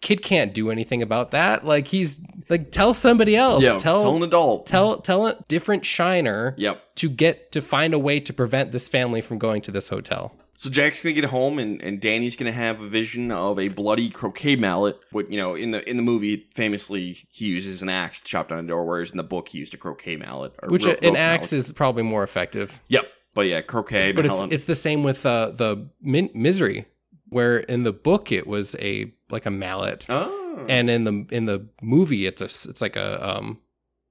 [0.00, 1.64] kid can't do anything about that.
[1.64, 3.64] Like he's like tell somebody else.
[3.64, 4.66] Yeah, tell tell an adult.
[4.66, 6.94] tell tell a different shiner Yep.
[6.96, 10.32] to get to find a way to prevent this family from going to this hotel.
[10.60, 14.10] So Jack's gonna get home, and, and Danny's gonna have a vision of a bloody
[14.10, 14.98] croquet mallet.
[15.12, 18.48] What you know in the in the movie, famously he uses an axe to chop
[18.48, 20.52] down a door, whereas in the book he used a croquet mallet.
[20.60, 21.64] or Which ro- an rope axe mallet.
[21.66, 22.80] is probably more effective.
[22.88, 24.10] Yep, but yeah, croquet.
[24.10, 26.86] But it's it's the same with uh, the min- misery,
[27.28, 31.44] where in the book it was a like a mallet, oh, and in the in
[31.44, 33.60] the movie it's a it's like a um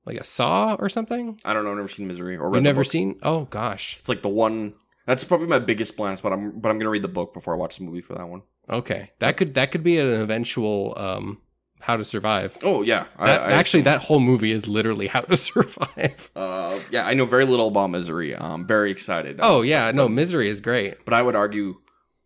[0.05, 1.37] like a saw or something.
[1.43, 1.71] I don't know.
[1.71, 2.91] I've never seen Misery or You've never book.
[2.91, 3.19] seen?
[3.21, 3.97] Oh gosh.
[3.99, 4.75] It's like the one.
[5.07, 6.33] That's probably my biggest blind spot.
[6.33, 8.43] I'm, but I'm gonna read the book before I watch the movie for that one.
[8.69, 11.41] Okay, that could that could be an eventual um
[11.79, 12.57] how to survive.
[12.63, 16.29] Oh yeah, That, I, I actually, that whole movie is literally how to survive.
[16.35, 18.35] Uh, yeah, I know very little about Misery.
[18.35, 19.39] I'm very excited.
[19.41, 21.03] Oh yeah, no, misery is great.
[21.05, 21.75] but I would argue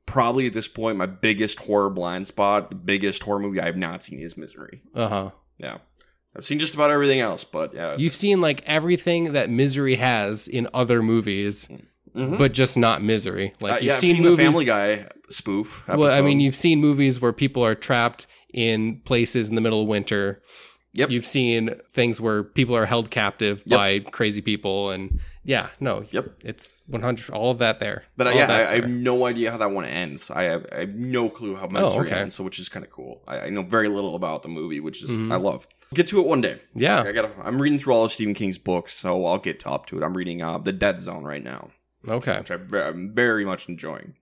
[0.06, 3.78] probably at this point my biggest horror blind spot, the biggest horror movie I have
[3.78, 4.82] not seen is Misery.
[4.96, 5.30] Uh huh.
[5.60, 5.78] Yeah,
[6.36, 10.48] I've seen just about everything else, but yeah, You've seen like everything that misery has
[10.48, 11.70] in other movies,
[12.15, 12.38] Mhm.
[12.38, 13.54] but just not misery.
[13.62, 14.38] Like Uh, you've yeah, seen, seen, movies.
[14.38, 15.84] the Family Guy spoof.
[15.88, 19.82] well, I mean, you've seen movies where people are trapped in places in the middle
[19.84, 20.41] of winter.
[20.93, 21.10] Yep.
[21.10, 23.78] You've seen things where people are held captive Yep.
[23.78, 26.41] by crazy people, and yeah, no, Yep.
[26.43, 27.30] it's one hundred.
[27.34, 28.04] All of that there.
[28.17, 30.30] But uh, yeah, I, I have no idea how that one ends.
[30.30, 32.19] I have, I have no clue how Misery okay.
[32.19, 33.21] ends, so which is kind of cool.
[33.26, 35.32] I, I know very little about the movie, which is Mhm.
[35.32, 35.65] I love.
[35.93, 36.60] Get to it one day.
[36.76, 37.04] yeah.
[37.04, 37.32] I got.
[37.41, 40.04] I'm reading through all of Stephen King's books, so I'll get up to it.
[40.04, 41.69] I'm reading uh, The Dead Zone right now,
[42.08, 42.38] Okay.
[42.40, 42.56] which I,
[42.88, 44.16] I'm very much enjoying.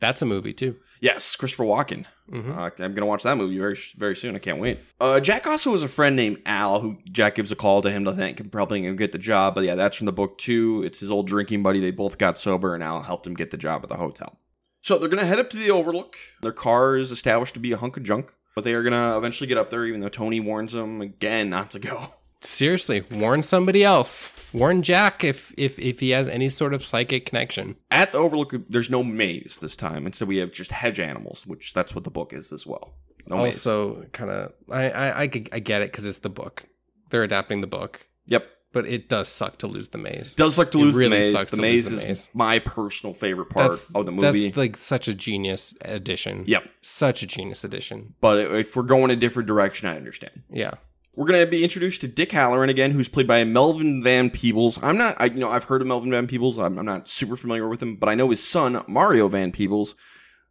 [0.00, 0.76] That's a movie too.
[1.02, 2.06] Yes, Christopher Walken.
[2.30, 2.56] Mhm.
[2.56, 4.34] Uh, I'm gonna watch that movie very very soon.
[4.34, 4.78] I can't wait.
[4.98, 8.04] Uh, Jack also has a friend named Al who Jack gives a call to him
[8.06, 9.54] to thank him for helping him get the job.
[9.54, 10.82] But yeah, that's from the book too.
[10.86, 11.80] It's his old drinking buddy.
[11.80, 14.38] They both got sober, and Al helped him get the job at the hotel.
[14.82, 16.16] So they're gonna head up to the Overlook.
[16.40, 19.48] Their car is established to be a hunk of junk, but they are gonna eventually
[19.48, 22.14] get up there, even though Tony warns them again not to go.
[22.42, 24.32] Seriously, warn somebody else.
[24.52, 27.76] Warn Jack if if if he has any sort of psychic connection.
[27.90, 31.46] At the Overlook, there's no maze this time, and so we have just hedge animals,
[31.46, 32.94] which that's what the book is as well.
[33.26, 36.64] No also, kind of, I I get it because it's the book.
[37.10, 38.46] They're adapting the book, Yep.
[38.72, 40.34] but it does suck to lose the maze.
[40.34, 41.32] Does suck to It lose really the maze.
[41.32, 42.28] sucks the to maze lose is the maze.
[42.34, 44.46] my personal favorite part that's of the movie.
[44.46, 46.44] That's like such a genius addition.
[46.46, 46.68] Yep.
[46.80, 48.14] such a genius addition.
[48.20, 50.42] But if we're going a different direction, I understand.
[50.50, 50.72] Yeah.
[51.14, 54.78] We're going to be introduced to Dick Hallorann again, who's played by Melvin Van Peebles.
[54.82, 56.56] I'm not, I, you know, I've heard of Melvin Van Peebles.
[56.58, 59.94] I'm, I'm not super familiar with him, but I know his son, Mario Van Peebles,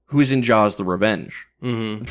[0.08, 1.46] who is in Jaws: The Revenge.
[1.62, 2.04] hmm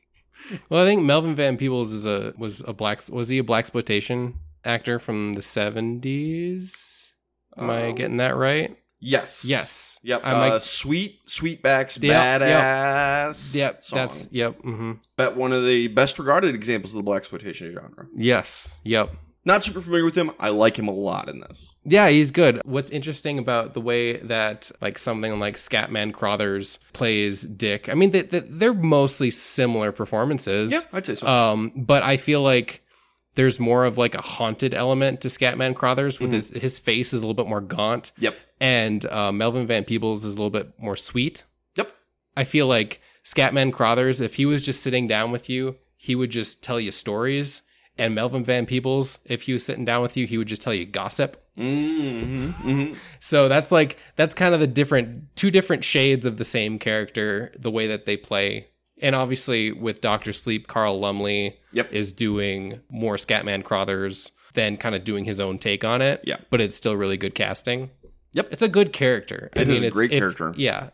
[0.68, 3.60] well, I think Melvin Van Peebles is a was a black was he a black
[3.60, 7.14] exploitation actor from the seventies?
[7.56, 8.76] Am I Um, getting that right?
[9.06, 9.44] Yes.
[9.44, 10.00] Yes.
[10.02, 10.20] Yep.
[10.24, 13.54] Uh, Sweet Sweetback's Yep, badass.
[13.54, 13.84] Yep.
[13.84, 13.96] song.
[13.98, 14.58] That's yep.
[14.62, 14.92] Mm-hmm.
[15.16, 18.06] bet one of the best regarded examples of the black exploitation genre.
[18.16, 18.80] Yes.
[18.84, 19.10] Yep.
[19.44, 20.32] Not super familiar with him.
[20.40, 21.72] I like him a lot in this.
[21.84, 22.60] Yeah, he's good.
[22.64, 27.88] What's interesting about the way that like something like Scatman Crothers plays Dick?
[27.88, 30.72] I mean, they, they, they're mostly similar performances.
[30.72, 31.28] Yeah, I'd say so.
[31.28, 32.82] Um, but I feel like
[33.36, 36.34] there's more of like a haunted element to Scatman Crothers, with Mhm.
[36.34, 38.34] his his face is a little bit more gaunt, yep.
[38.60, 41.44] And uh, Melvin Van Peebles is a little bit more sweet.
[41.76, 41.92] Yep.
[42.36, 46.30] I feel like Scatman Crothers, if he was just sitting down with you, he would
[46.30, 47.62] just tell you stories.
[47.98, 50.74] And Melvin Van Peebles, if he was sitting down with you, he would just tell
[50.74, 51.42] you gossip.
[51.58, 52.46] Mm-hmm.
[52.50, 56.78] hmm So that's like that's kind of the different two different shades of the same
[56.78, 58.68] character, the way that they play.
[59.00, 61.92] And obviously with Doctor Sleep, Carl Lumbly Yep.
[61.92, 66.20] is doing more Scatman Crothers than kind of doing his own take on it.
[66.24, 66.36] Yeah.
[66.50, 67.90] But it's still really good casting.
[68.36, 68.52] Yep.
[68.52, 69.50] It's a good character.
[69.56, 70.52] It is a it's- great if- character.
[70.56, 70.90] Yeah.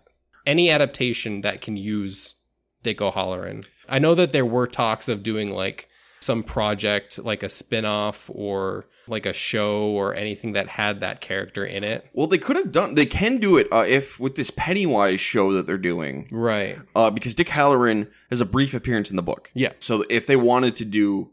[0.46, 2.34] Any adaptation that can use
[2.82, 3.62] Dick O'Halloran.
[3.88, 5.88] I know that there were talks of doing like
[6.20, 11.64] some project like a spin-off or like a show or anything that had that character
[11.64, 12.06] in it.
[12.12, 12.94] Well, they could have done.
[12.94, 16.78] They can do it uh, if with this Pennywise show that they're doing, Right.
[16.94, 19.50] uh, because Dick Hallorann has a brief appearance in the book.
[19.54, 19.72] Yeah.
[19.80, 21.30] So if they wanted to do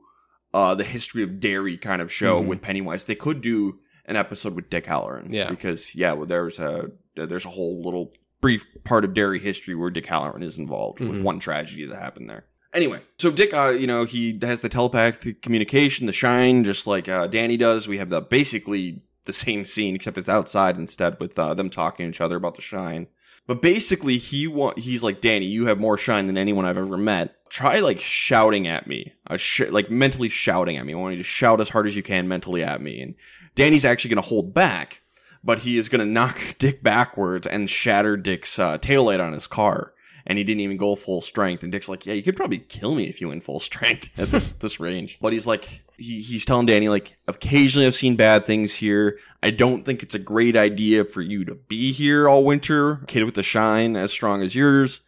[0.52, 2.48] uh, the history of Derry kind of show Mhm.
[2.48, 3.78] with Pennywise, they could do
[4.10, 5.28] an episode with Dick Hallorann.
[5.34, 5.50] Yeah.
[5.50, 9.90] Because yeah, well, there's a there's a whole little brief part of Derry history where
[9.90, 11.24] Dick Hallorann is involved with Mhm.
[11.24, 12.46] one tragedy that happened there.
[12.74, 17.10] Anyway, so Dick, uh, you know, he has the telepathic communication, the shine, just like
[17.10, 17.88] uh, Danny does.
[17.88, 22.06] We have the basically the same scene, except it's outside instead, with uh, them talking
[22.06, 23.08] to each other about the shine.
[23.48, 26.98] But basically, he wa- he's like, Danny, you have more shine than anyone I've ever
[26.98, 27.36] met.
[27.50, 30.94] Try like shouting at me, uh, sh- like mentally shouting at me.
[30.94, 33.02] I want you to shout as hard as you can mentally at me.
[33.02, 33.16] And
[33.60, 35.02] Danny's actually going to hold back,
[35.44, 39.48] but he is going to knock Dick backwards and shatter Dick's uh, taillight on his
[39.48, 39.94] car.
[40.26, 41.64] And he didn't even go full strength.
[41.64, 44.32] And Dick's like, "Yeah, you could probably kill me if you went full strength at
[44.32, 48.46] this this range." But he's like, he, he's telling Danny like, "Occasionally, I've seen bad
[48.46, 49.20] things here.
[49.44, 53.26] I don't think it's a great idea for you to be here all winter, kid
[53.26, 55.02] with a shine as strong as yours."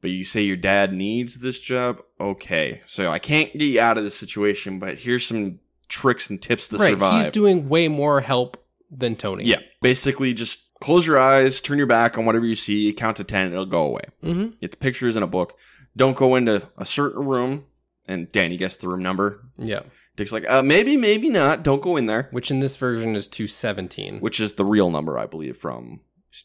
[0.00, 2.02] But you say your dad needs this job.
[2.20, 5.60] Okay, so I can't get you out of this situation, but here's some
[5.94, 6.90] tricks and tips to right.
[6.90, 7.24] survive.
[7.24, 9.44] He's doing way more help than Tony.
[9.44, 13.24] Yeah, basically just close your eyes, turn your back on whatever you see, count to
[13.24, 14.02] 10, it'll go away.
[14.22, 15.56] hmm It's pictures in a book.
[15.96, 17.64] Don't go into a certain room.
[18.06, 19.46] And Danny guessed the room number.
[19.56, 19.80] Yeah.
[20.16, 21.62] Dick's like, uh, maybe, maybe not.
[21.62, 22.28] Don't go in there.
[22.32, 26.00] Which in this version is 217 Which is the real number, I believe, from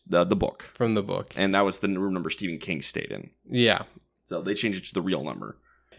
[0.08, 0.64] the, the book.
[0.64, 1.34] from the book.
[1.36, 3.32] And that was the room number Stephen King stayed in.
[3.50, 3.84] Yeah.
[4.26, 5.58] So they changed it to the real number.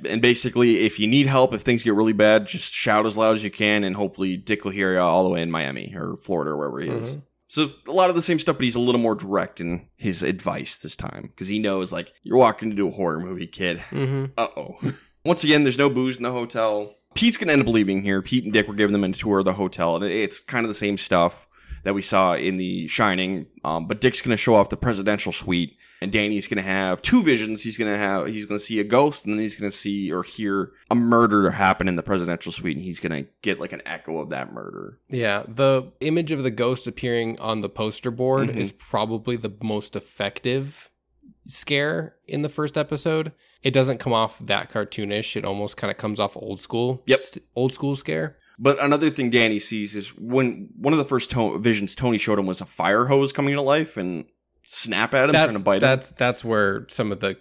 [0.09, 3.37] And basically, if you need help, if things get really bad, just shout as loud
[3.37, 6.17] as you can, and hopefully Dick will hear you all the way in Miami or
[6.17, 7.17] Florida or wherever he is.
[7.17, 7.23] Mhm.
[7.49, 10.23] So a lot of the same stuff, but he's a little more direct in his
[10.23, 13.81] advice this time because he knows, like, you're walking into a horror movie, kid.
[13.81, 14.77] hmm Uh oh.
[15.25, 16.95] Once again, there's no booze in the hotel.
[17.15, 18.23] Pete's gonna end up leaving here.
[18.23, 20.69] Pete and Dick were giving them a tour of the hotel, and it's kind of
[20.69, 21.49] the same stuff
[21.85, 23.47] that we saw in The Shining.
[23.65, 27.63] Um, but Dick's gonna show off the presidential suite, and Danny's gonna have two visions.
[27.63, 30.73] He's gonna have he's gonna see a ghost, and then he's gonna see or hear
[30.91, 34.31] a murder happen in the presidential suite, and he's gonna get like an echo of
[34.31, 34.99] that murder.
[35.09, 35.45] Yeah.
[35.47, 38.57] The image of the ghost appearing on the poster board Mhm.
[38.57, 40.91] is probably the most effective
[41.47, 43.33] scare in the first episode.
[43.63, 45.37] It doesn't come off that cartoonish.
[45.37, 47.03] It almost kind of comes off old school.
[47.07, 47.21] Yep.
[47.21, 48.37] St- old school scare.
[48.63, 52.39] But another thing Danny sees is when one of the first to- visions Tony showed
[52.39, 54.27] him was a fire hose coming to life, and
[54.63, 55.81] snap at him, that's trying to bite him.
[55.81, 57.39] that's that's where some of the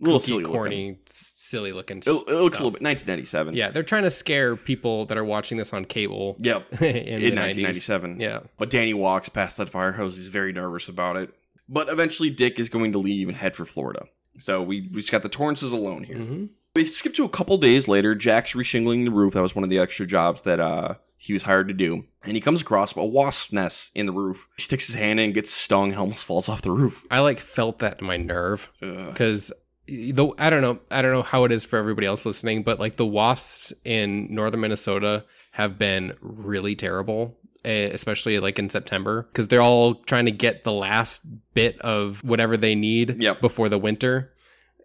[0.00, 0.54] little silly looking.
[0.54, 1.98] corny, silly looking.
[1.98, 3.54] It, it looks a little bit 1997.
[3.54, 6.36] Yeah, they're trying to scare people that are watching this on cable.
[6.40, 6.82] Yep.
[6.82, 8.16] in, In, the 1997.
[8.16, 8.20] 90s.
[8.20, 8.40] Yeah.
[8.58, 10.16] But Danny walks past that fire hose.
[10.18, 11.30] He's very nervous about it.
[11.68, 14.04] But eventually, Dick is going to leave and head for Florida.
[14.40, 16.18] So we, we just got the Torrances alone here.
[16.18, 18.14] hmm We skip to a couple days later.
[18.14, 19.34] Jack's reshingling the roof.
[19.34, 22.04] That was one of the extra jobs that uh, he was hired to do.
[22.24, 24.48] And he comes across a wasp nest in the roof.
[24.56, 27.04] He sticks his hand in, gets stung, and almost falls off the roof.
[27.10, 29.52] I like felt that in my nerve because
[29.86, 32.80] the I don't know I don't know how it is for everybody else listening, but
[32.80, 39.24] like the wasps in northern Minnesota have been really terrible, eh, especially like in September
[39.30, 43.42] because they're all trying to get the last bit of whatever they need Yep.
[43.42, 44.31] before the winter.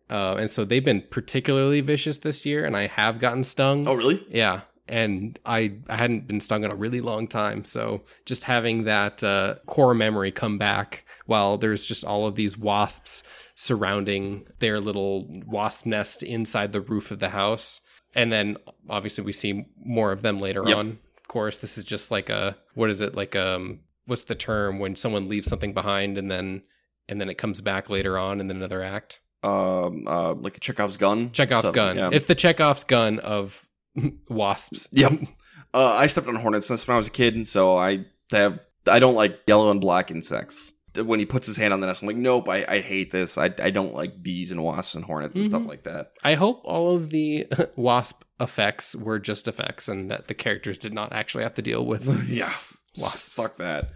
[0.10, 3.88] Uh, and so they've been particularly vicious this year, and I have gotten stung.
[3.88, 4.26] Oh, really?
[4.30, 8.84] Yeah, and I I hadn't been stung in a really long time, so just having
[8.86, 13.24] that uh, core memory come back while there's just all of these wasps
[13.56, 17.82] surrounding their little wasp nest inside the roof of the house,
[18.16, 18.56] and then
[18.90, 20.78] obviously we see more of them later Yep.
[20.78, 21.00] on.
[21.18, 24.80] Of course, this is just like a what is it like um what's the term
[24.80, 26.64] when someone leaves something behind and then
[27.10, 29.20] and then it comes back later on in another act.
[29.44, 31.32] Um, uh, like a Chekhov's gun.
[31.32, 31.98] Chekhov's So, gun.
[31.98, 32.10] yeah.
[32.12, 33.66] It's the Chekhov's gun of
[34.30, 34.88] wasps.
[34.92, 35.14] Yep.
[35.74, 38.06] Uh, I stepped on a hornet's nest when I was a kid, and so I
[38.32, 40.72] have I don't like yellow and black insects.
[40.96, 43.38] When he puts his hand on the nest, I'm like, nope, I, I hate this.
[43.38, 45.68] I, I don't like bees and wasps and hornets and stuff Mhm.
[45.68, 46.14] like that.
[46.24, 50.94] I hope all of the wasp effects were just effects and that the characters did
[50.94, 52.54] not actually have to deal with yeah,
[52.98, 53.36] wasps.
[53.36, 53.90] fuck that.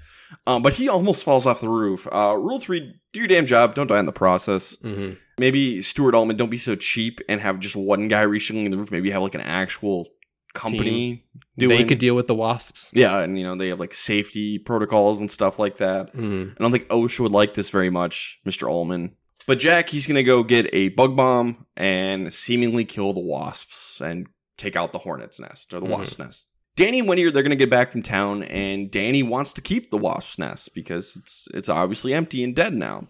[0.46, 2.06] Um, but he almost falls off the roof.
[2.12, 3.76] Uh, rule three: do your damn job.
[3.76, 4.76] Don't die in the process.
[4.84, 5.18] Mhm.
[5.42, 8.92] Maybe Stuart Ullman, don't be so cheap and have just one guy reshingling the roof.
[8.92, 10.08] Maybe have like an actual
[10.54, 11.26] company
[11.58, 11.78] doing.
[11.78, 12.92] They could deal with the wasps.
[12.94, 16.14] yeah, and you know they have like safety protocols and stuff like that.
[16.16, 16.52] Mhm.
[16.58, 18.70] I don't think OSHA would like this very much, Mr.
[18.70, 19.16] Ullman.
[19.48, 24.00] But Jack, he's going to go get a bug bomb and seemingly kill the wasps
[24.00, 24.28] and
[24.58, 26.46] take out the hornet's nest or the wasp's nest.
[26.76, 29.90] Danny and Wendy, they're going to get back from town, and Danny wants to keep
[29.90, 33.08] the wasp's nest because it's it's obviously empty and dead now.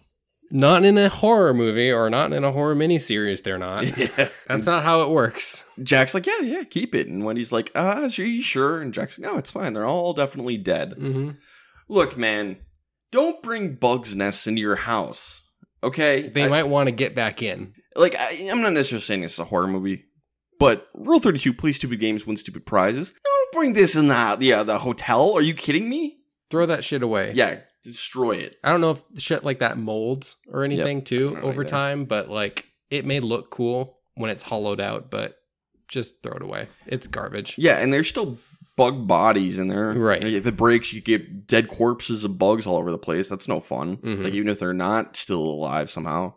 [0.54, 3.84] Not in a horror movie or not in a horror miniseries, they're not.
[3.96, 4.28] yeah.
[4.46, 5.64] That's not how it works.
[5.82, 7.08] Jack's like, yeah, yeah, keep it.
[7.08, 8.82] And Wendy's like, uh, are you sure?
[8.82, 9.72] And Jack's like, no, it's fine.
[9.72, 10.92] They're all definitely dead.
[10.92, 11.30] hmm
[11.88, 12.58] Look, man,
[13.10, 15.42] don't bring bugs' nests into your house.
[15.82, 16.28] Okay?
[16.28, 17.72] They I- might want to get back in.
[17.96, 20.04] like I, I'm not necessarily saying this is a horror movie,
[20.58, 23.10] but Rule 32: Play stupid games, win stupid prizes.
[23.10, 25.32] Don't bring this in the yeah the hotel.
[25.34, 26.18] Are you kidding me?
[26.50, 27.32] Throw that shit away.
[27.34, 28.56] Yeah, destroy it.
[28.64, 31.64] I don't know if shit like that molds or anything too over either.
[31.70, 35.36] time, but like it may look cool when it's hollowed out, but
[35.88, 36.68] just throw it away.
[36.86, 37.56] It's garbage.
[37.58, 38.38] Yeah, and there's still
[38.76, 39.92] bug bodies in there.
[39.92, 40.22] Right.
[40.22, 43.28] If it breaks, you get dead corpses of bugs all over the place.
[43.28, 43.98] That's no fun.
[43.98, 44.24] Mhm.
[44.24, 46.34] Like even if they're not still alive somehow.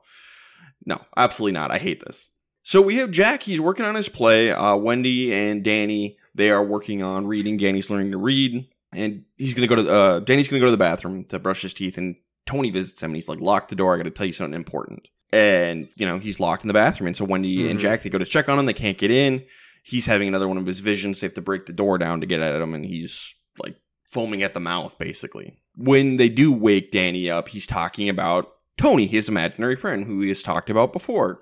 [0.86, 1.72] No, absolutely not.
[1.72, 2.30] I hate this.
[2.64, 3.44] So we have Jack.
[3.44, 4.52] He's working on his play.
[4.52, 7.56] Uh, Wendy and Danny they are working on reading.
[7.56, 10.78] Danny's learning to read, and he's gonna go to uh, Danny's gonna go to the
[10.78, 11.98] bathroom to brush his teeth.
[11.98, 13.94] And Tony visits him, and he's like, "Lock the door.
[13.94, 17.08] I got to tell you something important." And you know he's locked in the bathroom.
[17.08, 17.82] And so Wendy and Mhm.
[17.82, 18.66] Jack they go to check on him.
[18.66, 19.44] They can't get in.
[19.84, 21.20] He's having another one of his visions.
[21.20, 23.76] They have to break the door down to get at him, and he's like
[24.10, 25.58] foaming at the mouth, basically.
[25.76, 30.30] When they do wake Danny up, he's talking about Tony, his imaginary friend, who he
[30.30, 31.42] has talked about before.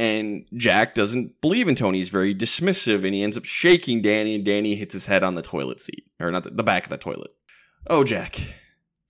[0.00, 1.98] And Jack doesn't believe in Tony.
[1.98, 5.34] He's very dismissive, and he ends up shaking Danny, and Danny hits his head on
[5.34, 7.30] the toilet seat, or not the, the back of the toilet.
[7.86, 8.40] Oh, Jack,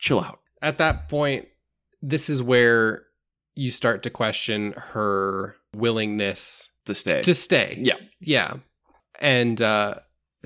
[0.01, 0.41] chill out.
[0.61, 1.47] At that point,
[2.03, 3.05] this is where
[3.55, 7.23] you start to question her willingness To stay.
[7.23, 7.77] to stay.
[7.81, 8.55] yeah, Yeah.
[9.21, 9.95] And uh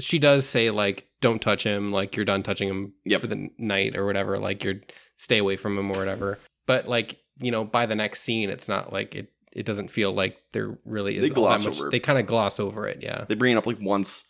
[0.00, 3.20] she does say like don't touch him, like you're done touching him Yep.
[3.20, 4.80] for the night or whatever, like you're
[5.16, 6.38] stay away from him or whatever.
[6.66, 10.12] But like, you know, by the next scene it's not like it it doesn't feel
[10.12, 13.02] like there really is They gloss that much over they kind of gloss over it,
[13.02, 13.24] yeah.
[13.28, 14.24] they bring it up like once.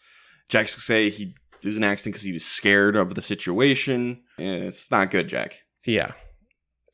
[0.48, 4.22] Jack's say he is an accident because he was scared of the situation.
[4.38, 5.60] Eh, It's not good, Jack.
[5.86, 6.12] Yeah.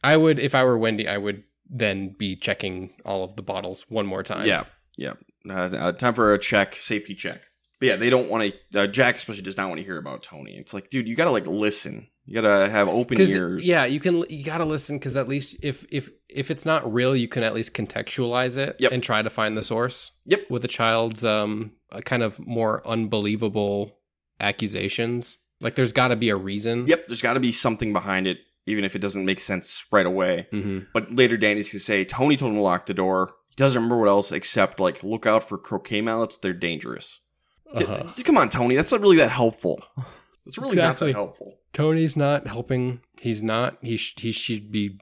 [0.03, 3.85] I would if I were Wendy, I would then be checking all of the bottles
[3.89, 4.47] one more time.
[4.47, 4.65] Yeah,
[4.97, 5.15] yeah.
[5.49, 7.43] Uh, uh, time for a check, safety check.
[7.79, 8.81] But yeah, they don't want to.
[8.83, 10.57] Uh, Jack especially does not want to hear about Tony.
[10.57, 12.09] It's like, dude, you gotta like listen.
[12.31, 13.67] You gotta have open ears.
[13.67, 17.17] yeah you can you gotta listen because at least if if if it's not real
[17.17, 18.93] you can at least contextualize it Yep.
[18.93, 20.49] and try to find the source Yep.
[20.49, 23.99] with a child's um a kind of more unbelievable
[24.39, 27.09] accusations like there's got to be a reason Yep.
[27.09, 30.47] There's got to be something behind it, even if it doesn't make sense right away.
[30.51, 33.33] hmm But later, Danny's gonna say Tony told him to lock the door.
[33.49, 36.39] He doesn't remember what else except like look out for croquet mallets.
[36.39, 37.21] They're dangerous.
[37.75, 38.13] Uh-huh.
[38.25, 38.75] come on, Tony.
[38.75, 39.83] That's not really that helpful.
[40.47, 41.09] That's really Exactly.
[41.09, 41.59] not that helpful.
[41.73, 44.99] Tony's not helping he's not he sh- he should be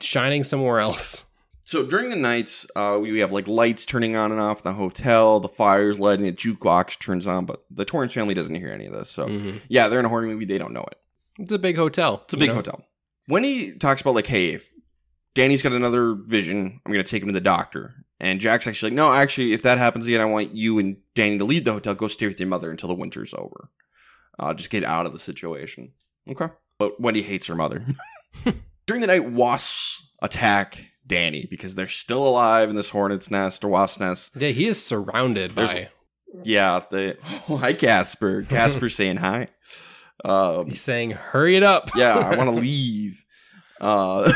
[0.00, 1.24] shining somewhere else.
[1.66, 4.76] So during the nights, uh, we have like lights turning on and off in the
[4.76, 8.86] hotel, the fires lighting, the jukebox turns on, but the Torrance family doesn't hear any
[8.86, 9.08] of this.
[9.08, 9.60] So Mhm.
[9.68, 10.98] yeah, they're in a horror movie, they don't know it.
[11.38, 12.22] It's a big hotel.
[12.24, 12.56] It's a big know?
[12.56, 12.84] hotel.
[13.26, 14.74] When he talks about like, hey, if
[15.36, 18.04] Danny's got another vision, I'm gonna take him to the doctor.
[18.18, 21.38] And Jack's actually like, no, actually, if that happens again, I want you and Danny
[21.38, 23.70] to leave the hotel, go stay with your mother until the winter's over.
[24.40, 25.92] Uh, just get out of the situation.
[26.28, 26.48] Okay.
[26.78, 27.84] But Wendy hates her mother.
[28.86, 33.68] During the night, wasps attack Danny because they're still alive in this hornet's nest or
[33.68, 34.30] wasp nest.
[34.34, 35.88] Yeah, he is surrounded There's- by.
[36.44, 37.16] Yeah, they.
[37.48, 38.42] Oh, hi, Casper.
[38.42, 39.48] Casper saying hi.
[40.24, 43.24] Um, He's saying, "Hurry it up." yeah, I want to leave.
[43.80, 44.30] Uh,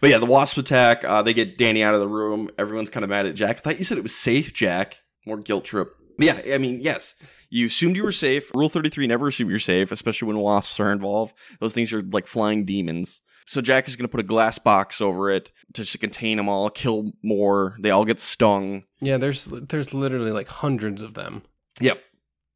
[0.00, 1.02] but yeah, the wasp attack.
[1.04, 2.50] Uh, they get Danny out of the room.
[2.58, 3.56] Everyone's kind of mad at Jack.
[3.56, 4.98] I thought you said it was safe, Jack.
[5.24, 5.94] More guilt trip.
[6.18, 7.14] But yeah, I mean, yes,
[7.50, 8.50] you assumed you were safe.
[8.54, 11.34] Rule thirty three: never assume you're safe, especially when wasps are involved.
[11.60, 13.20] Those things are like flying demons.
[13.46, 16.48] So Jack is going to put a glass box over it to just contain them
[16.48, 17.76] all, kill more.
[17.80, 18.84] They all get stung.
[19.00, 21.42] Yeah, there's there's literally like hundreds of them.
[21.80, 22.00] Yep.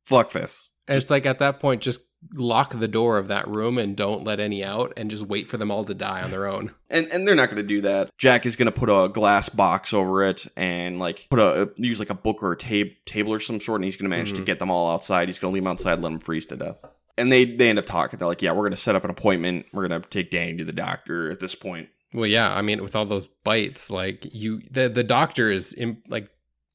[0.05, 0.71] Fuck this.
[0.87, 2.01] And it's like at that point, just
[2.33, 5.57] lock the door of that room and don't let any out, and just wait for
[5.59, 6.73] them all to die on their own.
[6.91, 8.11] and and they're not going to do that.
[8.19, 11.99] Jack is going to put a glass box over it and like put a use
[11.99, 14.33] like a book or a tab- table or some sort, and he's going to manage
[14.33, 14.47] to Mhm.
[14.47, 15.29] get them all outside.
[15.29, 16.85] He's going to leave them outside, let them freeze to death.
[17.17, 18.19] And they they end up talking.
[18.19, 19.67] They're like, "Yeah, we're going to set up an appointment.
[19.73, 22.83] We're going to take Danny to the doctor at this point." Well, yeah, I mean,
[22.83, 26.29] with all those bites, like you, the the doctor is in, like,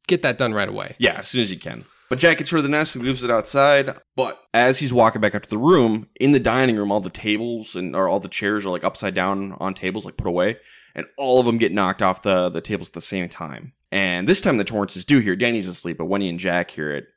[0.07, 0.95] get that done right away.
[0.97, 1.85] Yeah, as soon as you can.
[2.09, 3.95] But Jack gets rid of the nest and leaves it outside.
[4.15, 7.09] But as he's walking back up to the room, in the dining room, all the
[7.09, 10.57] tables and or all the chairs are like upside down on tables, like put away,
[10.95, 13.73] and all of them get knocked off the the tables at the same time.
[13.91, 17.07] And this time the Torrances do hear Danny's asleep, but Wendy and Jack hear it.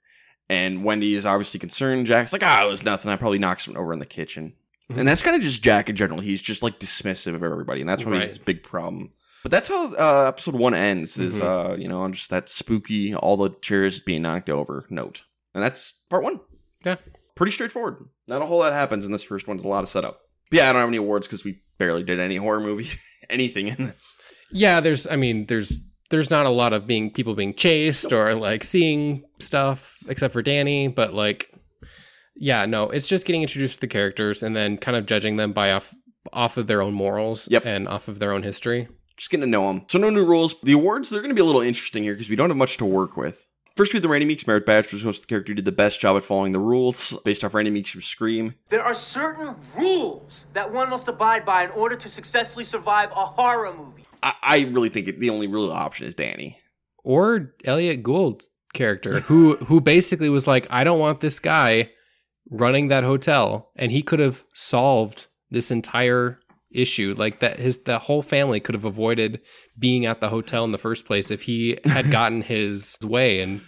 [0.48, 2.04] And Wendy is obviously concerned.
[2.06, 3.10] Jack's like, ah, it was nothing.
[3.10, 4.52] I probably knocked something over in the kitchen.
[4.90, 4.98] Mhm.
[4.98, 6.20] And that's kind of just Jack in general.
[6.20, 8.28] He's just like dismissive of everybody, and that's probably Right.
[8.28, 9.10] his big problem.
[9.42, 11.18] But that's how uh, episode one ends.
[11.18, 11.72] Is Mhm.
[11.72, 15.22] uh, you know, just that spooky, all the chairs being knocked over note,
[15.54, 16.40] and that's part one.
[16.84, 16.96] Yeah.
[17.34, 17.96] pretty straightforward.
[18.28, 19.56] Not a whole lot happens in this first one.
[19.56, 20.20] There's a lot of setup.
[20.50, 22.88] But yeah, I don't have any awards because we barely did any horror movie,
[23.30, 24.16] anything in this.
[24.52, 25.80] Yeah, there's, I mean, there's
[26.10, 30.42] there's not a lot of being people being chased or like seeing stuff except for
[30.42, 31.50] Danny, but like,
[32.36, 35.52] yeah, no, it's just getting introduced to the characters and then kind of judging them
[35.52, 35.94] by off
[36.32, 37.64] off of their own morals Yep.
[37.66, 38.88] and off of their own history.
[39.22, 39.84] Just getting to know them.
[39.86, 40.56] So no new rules.
[40.64, 42.76] The awards they're going to be a little interesting here because we don't have much
[42.78, 43.46] to work with.
[43.76, 45.70] First, we have the Randy Meeks Merit Badge, which hosts the character who did the
[45.70, 48.56] best job at following the rules, based off Randy Meeks from Scream.
[48.68, 53.24] There are certain rules that one must abide by in order to successfully survive a
[53.24, 54.04] horror movie.
[54.24, 56.58] I, I really think it, the only real option is Danny.
[57.04, 61.90] Or Elliott Gould's character, who who basically was like, I don't want this guy
[62.50, 66.40] running that hotel, and he could have solved this entire
[66.74, 69.40] issue like that his the whole family could have avoided
[69.78, 73.60] being at the hotel in the first place if he had gotten his way and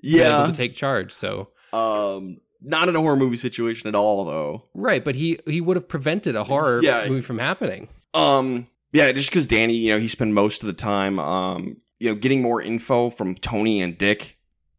[0.00, 4.24] yeah able to take charge so Um, not in a horror movie situation at all,
[4.24, 4.64] though.
[4.74, 7.06] right but he he would have prevented a horror Yeah.
[7.08, 10.72] movie from happening Um, yeah, just because Danny, you know, he spent most of the
[10.72, 14.35] time, um, you know, getting more info from Tony and Dick,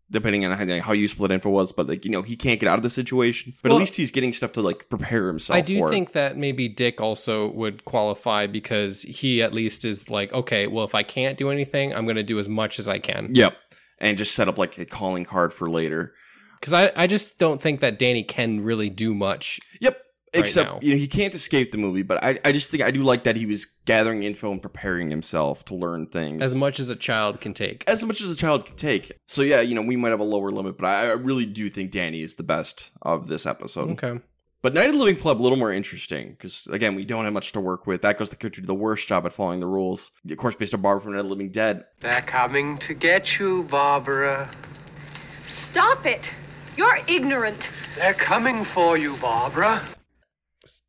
[0.09, 1.71] depending on how, how useful that info was.
[1.71, 3.53] But like, you know, he can't get out of the situation.
[3.61, 5.57] But Well- at least he's getting stuff to like prepare himself.
[5.57, 10.33] I do think that maybe Dick also would qualify because he at least is like,
[10.33, 12.99] okay, well, if I can't do anything, I'm going to do as much as I
[12.99, 13.29] can.
[13.33, 13.57] Yep,
[13.99, 16.13] and just set up like a calling card for later.
[16.59, 19.59] Because I, I just don't think that Danny can really do much.
[19.79, 20.01] Yep.
[20.35, 20.79] Right Except now.
[20.81, 23.23] you know he can't escape the movie, but I, I just think I do like
[23.23, 26.95] that he was gathering info and preparing himself to learn things As much as a
[26.97, 27.85] child can take.
[27.87, 29.11] as much as a child can take.
[29.27, 31.69] So yeah, you know we might have a lower limit, but I, I really do
[31.69, 33.91] think Danny is the best of this episode.
[33.91, 34.19] Okay.
[34.61, 37.33] But Night of the Living Club a little more interesting because again we don't have
[37.33, 38.01] much to work with.
[38.01, 40.11] That goes the character to the worst job at following the rules.
[40.29, 41.85] Of course, based on Barbara from Night of the Living Dead.
[42.01, 44.49] They're coming to get you, Barbara.
[45.49, 46.29] Stop it!
[46.75, 47.69] You're ignorant.
[47.95, 49.81] They're coming for you, Barbara.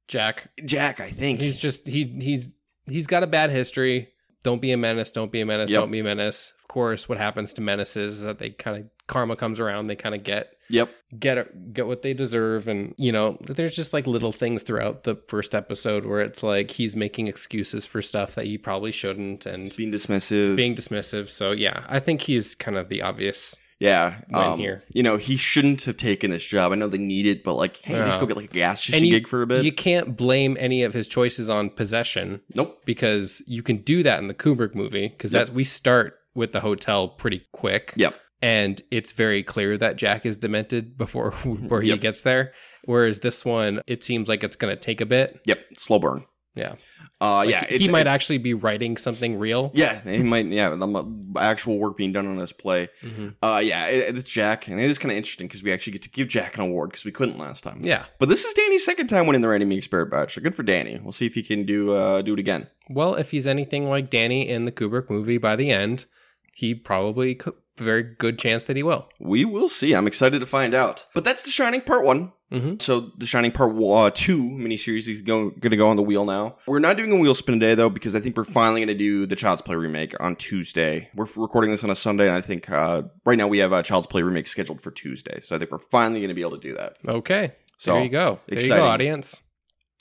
[0.09, 2.55] Jack, Jack, I think he's just, he he's
[2.87, 4.09] he's got a bad history.
[4.43, 5.11] Don't be a menace.
[5.11, 5.71] Don't be a menace.
[5.71, 5.81] Yep.
[5.83, 6.53] Don't be a menace.
[6.63, 9.89] Of course, what happens to menaces is that they kind of, karma comes around.
[9.89, 10.91] They kind of get yep.
[11.19, 15.17] get get what they deserve and you know there's just like little things throughout the
[15.29, 19.65] first episode where it's like he's making excuses for stuff that he probably shouldn't and
[19.65, 20.55] He's being dismissive.
[20.57, 24.83] being dismissive so yeah i think he's kind of the obvious yeah, um, here.
[24.93, 26.73] You know he shouldn't have taken this job.
[26.73, 29.05] I know they need it, but like, hey, just go get like a gas station
[29.07, 29.65] you, gig for a bit.
[29.65, 32.81] you can't blame any of his choices on possession nope.
[32.85, 35.47] because you can do that in the kubrick movie because Yep.
[35.49, 38.15] that we start with the hotel pretty quick Yep.
[38.43, 41.31] and it's very clear that Jack is demented before
[41.69, 42.01] where he Yep.
[42.01, 42.53] gets there.
[42.85, 45.41] Whereas this one, it seems like it's going to take a bit.
[45.47, 45.59] Yep.
[45.77, 46.25] Slow burn.
[46.55, 46.75] Yeah.
[47.21, 49.71] Uh, Like, yeah, he might it- actually be writing something real.
[49.75, 50.47] Yeah, he might.
[50.47, 52.89] Yeah, the actual work being done on this play.
[53.03, 53.29] Mm-hmm.
[53.43, 56.03] Uh, yeah, it, it's Jack, and it is kind of interesting because we actually get
[56.03, 57.81] to give Jack an award because we couldn't last time.
[57.83, 58.05] Yeah.
[58.19, 60.35] but this is Danny's second time winning the Randy Meeks Spirit Badge.
[60.35, 60.99] So good for Danny.
[61.03, 62.69] We'll see if he can do uh, do it again.
[62.91, 66.07] Well, if he's anything like Danny in the Kubrick movie by the end,
[66.55, 69.09] he probably could, very good chance that he will.
[69.19, 69.95] We will see.
[69.95, 71.07] I'm excited to find out.
[71.15, 72.33] But that's The Shining Part One.
[72.53, 72.81] Mhm.
[72.81, 76.57] So The Shining Part uh, Two miniseries is going to go on the wheel now.
[76.67, 78.95] We're not doing a wheel spin today though because I think we're finally going to
[78.95, 81.11] do the Child's Play remake on Tuesday.
[81.15, 83.83] We're recording this on a Sunday, and I think uh, right now we have a
[83.83, 85.41] Child's Play remake scheduled for Tuesday.
[85.43, 86.97] So I think we're finally going to be able to do that.
[87.07, 87.53] Okay.
[87.77, 88.41] So, there you go.
[88.47, 88.85] There you exciting.
[88.85, 89.43] go, audience.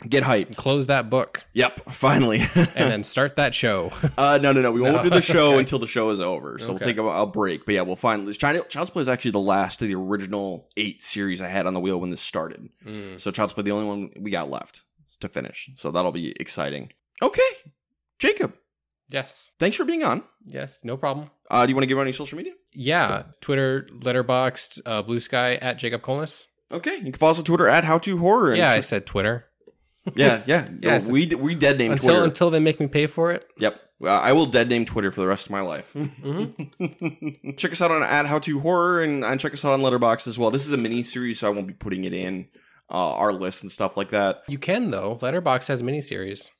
[0.07, 0.55] Get hyped.
[0.57, 2.41] Close that book Yep, finally.
[2.55, 3.91] and then start that show.
[4.15, 4.71] uh, no, no, no.
[4.71, 5.59] We won't do the show okay.
[5.59, 6.59] until the show is over.
[6.59, 7.65] So we'll take a, a break.
[7.65, 8.31] But yeah, we'll finally.
[8.33, 11.73] Child, Child's Play is actually the last of the original eight series I had on
[11.73, 12.69] the wheel when this started.
[12.85, 13.19] Mm.
[13.19, 14.83] So Child's Play, the only one we got left
[15.19, 15.67] to finish.
[15.77, 16.91] So that'll be exciting.
[17.23, 17.41] Okay,
[18.19, 18.53] Jakob,
[19.09, 19.49] Yes.
[19.59, 20.21] thanks for being on.
[20.45, 20.81] Yes.
[20.83, 21.31] No problem.
[21.49, 22.53] Uh, do you want to give any social media?
[22.71, 23.23] Yeah.
[23.41, 26.45] Twitter, Letterboxd, uh, Bluesky at Jakob Colness.
[26.71, 28.49] Okay, you can follow us on Twitter at How to Horror.
[28.49, 29.45] and Yeah, I said Twitter.
[30.15, 30.67] Yeah, yeah.
[30.81, 32.23] Yes, we we dead name Until Twitter.
[32.23, 33.47] until they make me pay for it.
[33.57, 33.81] Yep.
[34.05, 35.93] I will dead name Twitter for the rest of my life.
[35.93, 37.49] Mm-hmm.
[37.57, 40.27] check us out on at How to Horror and, and check us out on Letterboxd
[40.27, 40.51] as well.
[40.51, 42.47] This is a mini series, so I won't be putting it in
[42.91, 44.43] uh, our list and stuff like that.
[44.47, 45.17] You can though.
[45.19, 46.51] Letterboxd has mini series.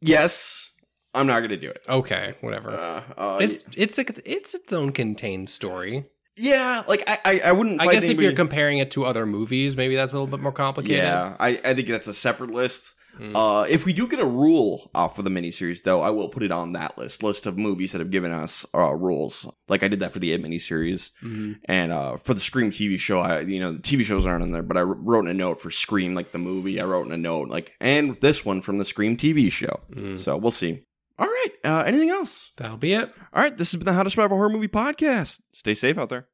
[0.00, 0.70] Yes,
[1.12, 1.84] I'm not gonna do it.
[1.88, 2.70] Okay, whatever.
[2.70, 6.06] Uh, uh, it's it's a, it's its own contained story.
[6.36, 7.80] Yeah, like I I, I wouldn't.
[7.80, 10.52] I guess if you're comparing it to other movies, maybe that's a little bit more
[10.52, 10.98] complicated.
[10.98, 12.94] yeah, I I think that's a separate list.
[13.20, 13.30] Mm.
[13.36, 16.42] Uh, if we do get a rule off of the miniseries, though, I will put
[16.42, 19.46] it on that list list of movies that have given us uh, rules.
[19.68, 21.58] Like I did that for the It miniseries, Mhm.
[21.66, 23.20] and uh, for the Scream TV show.
[23.20, 25.60] I you know the TV shows aren't in there, but I wrote in a note
[25.60, 26.80] for Scream, like the movie.
[26.80, 29.78] I wrote in a note like, and this one from the Scream TV show.
[29.92, 30.18] Mm.
[30.18, 30.80] So we'll see.
[31.18, 31.50] All right.
[31.64, 32.52] Uh, anything else?
[32.56, 33.12] That'll be it.
[33.32, 33.56] All right.
[33.56, 35.40] This has been the How to Survive a Horror Movie podcast.
[35.52, 36.26] Stay safe out there.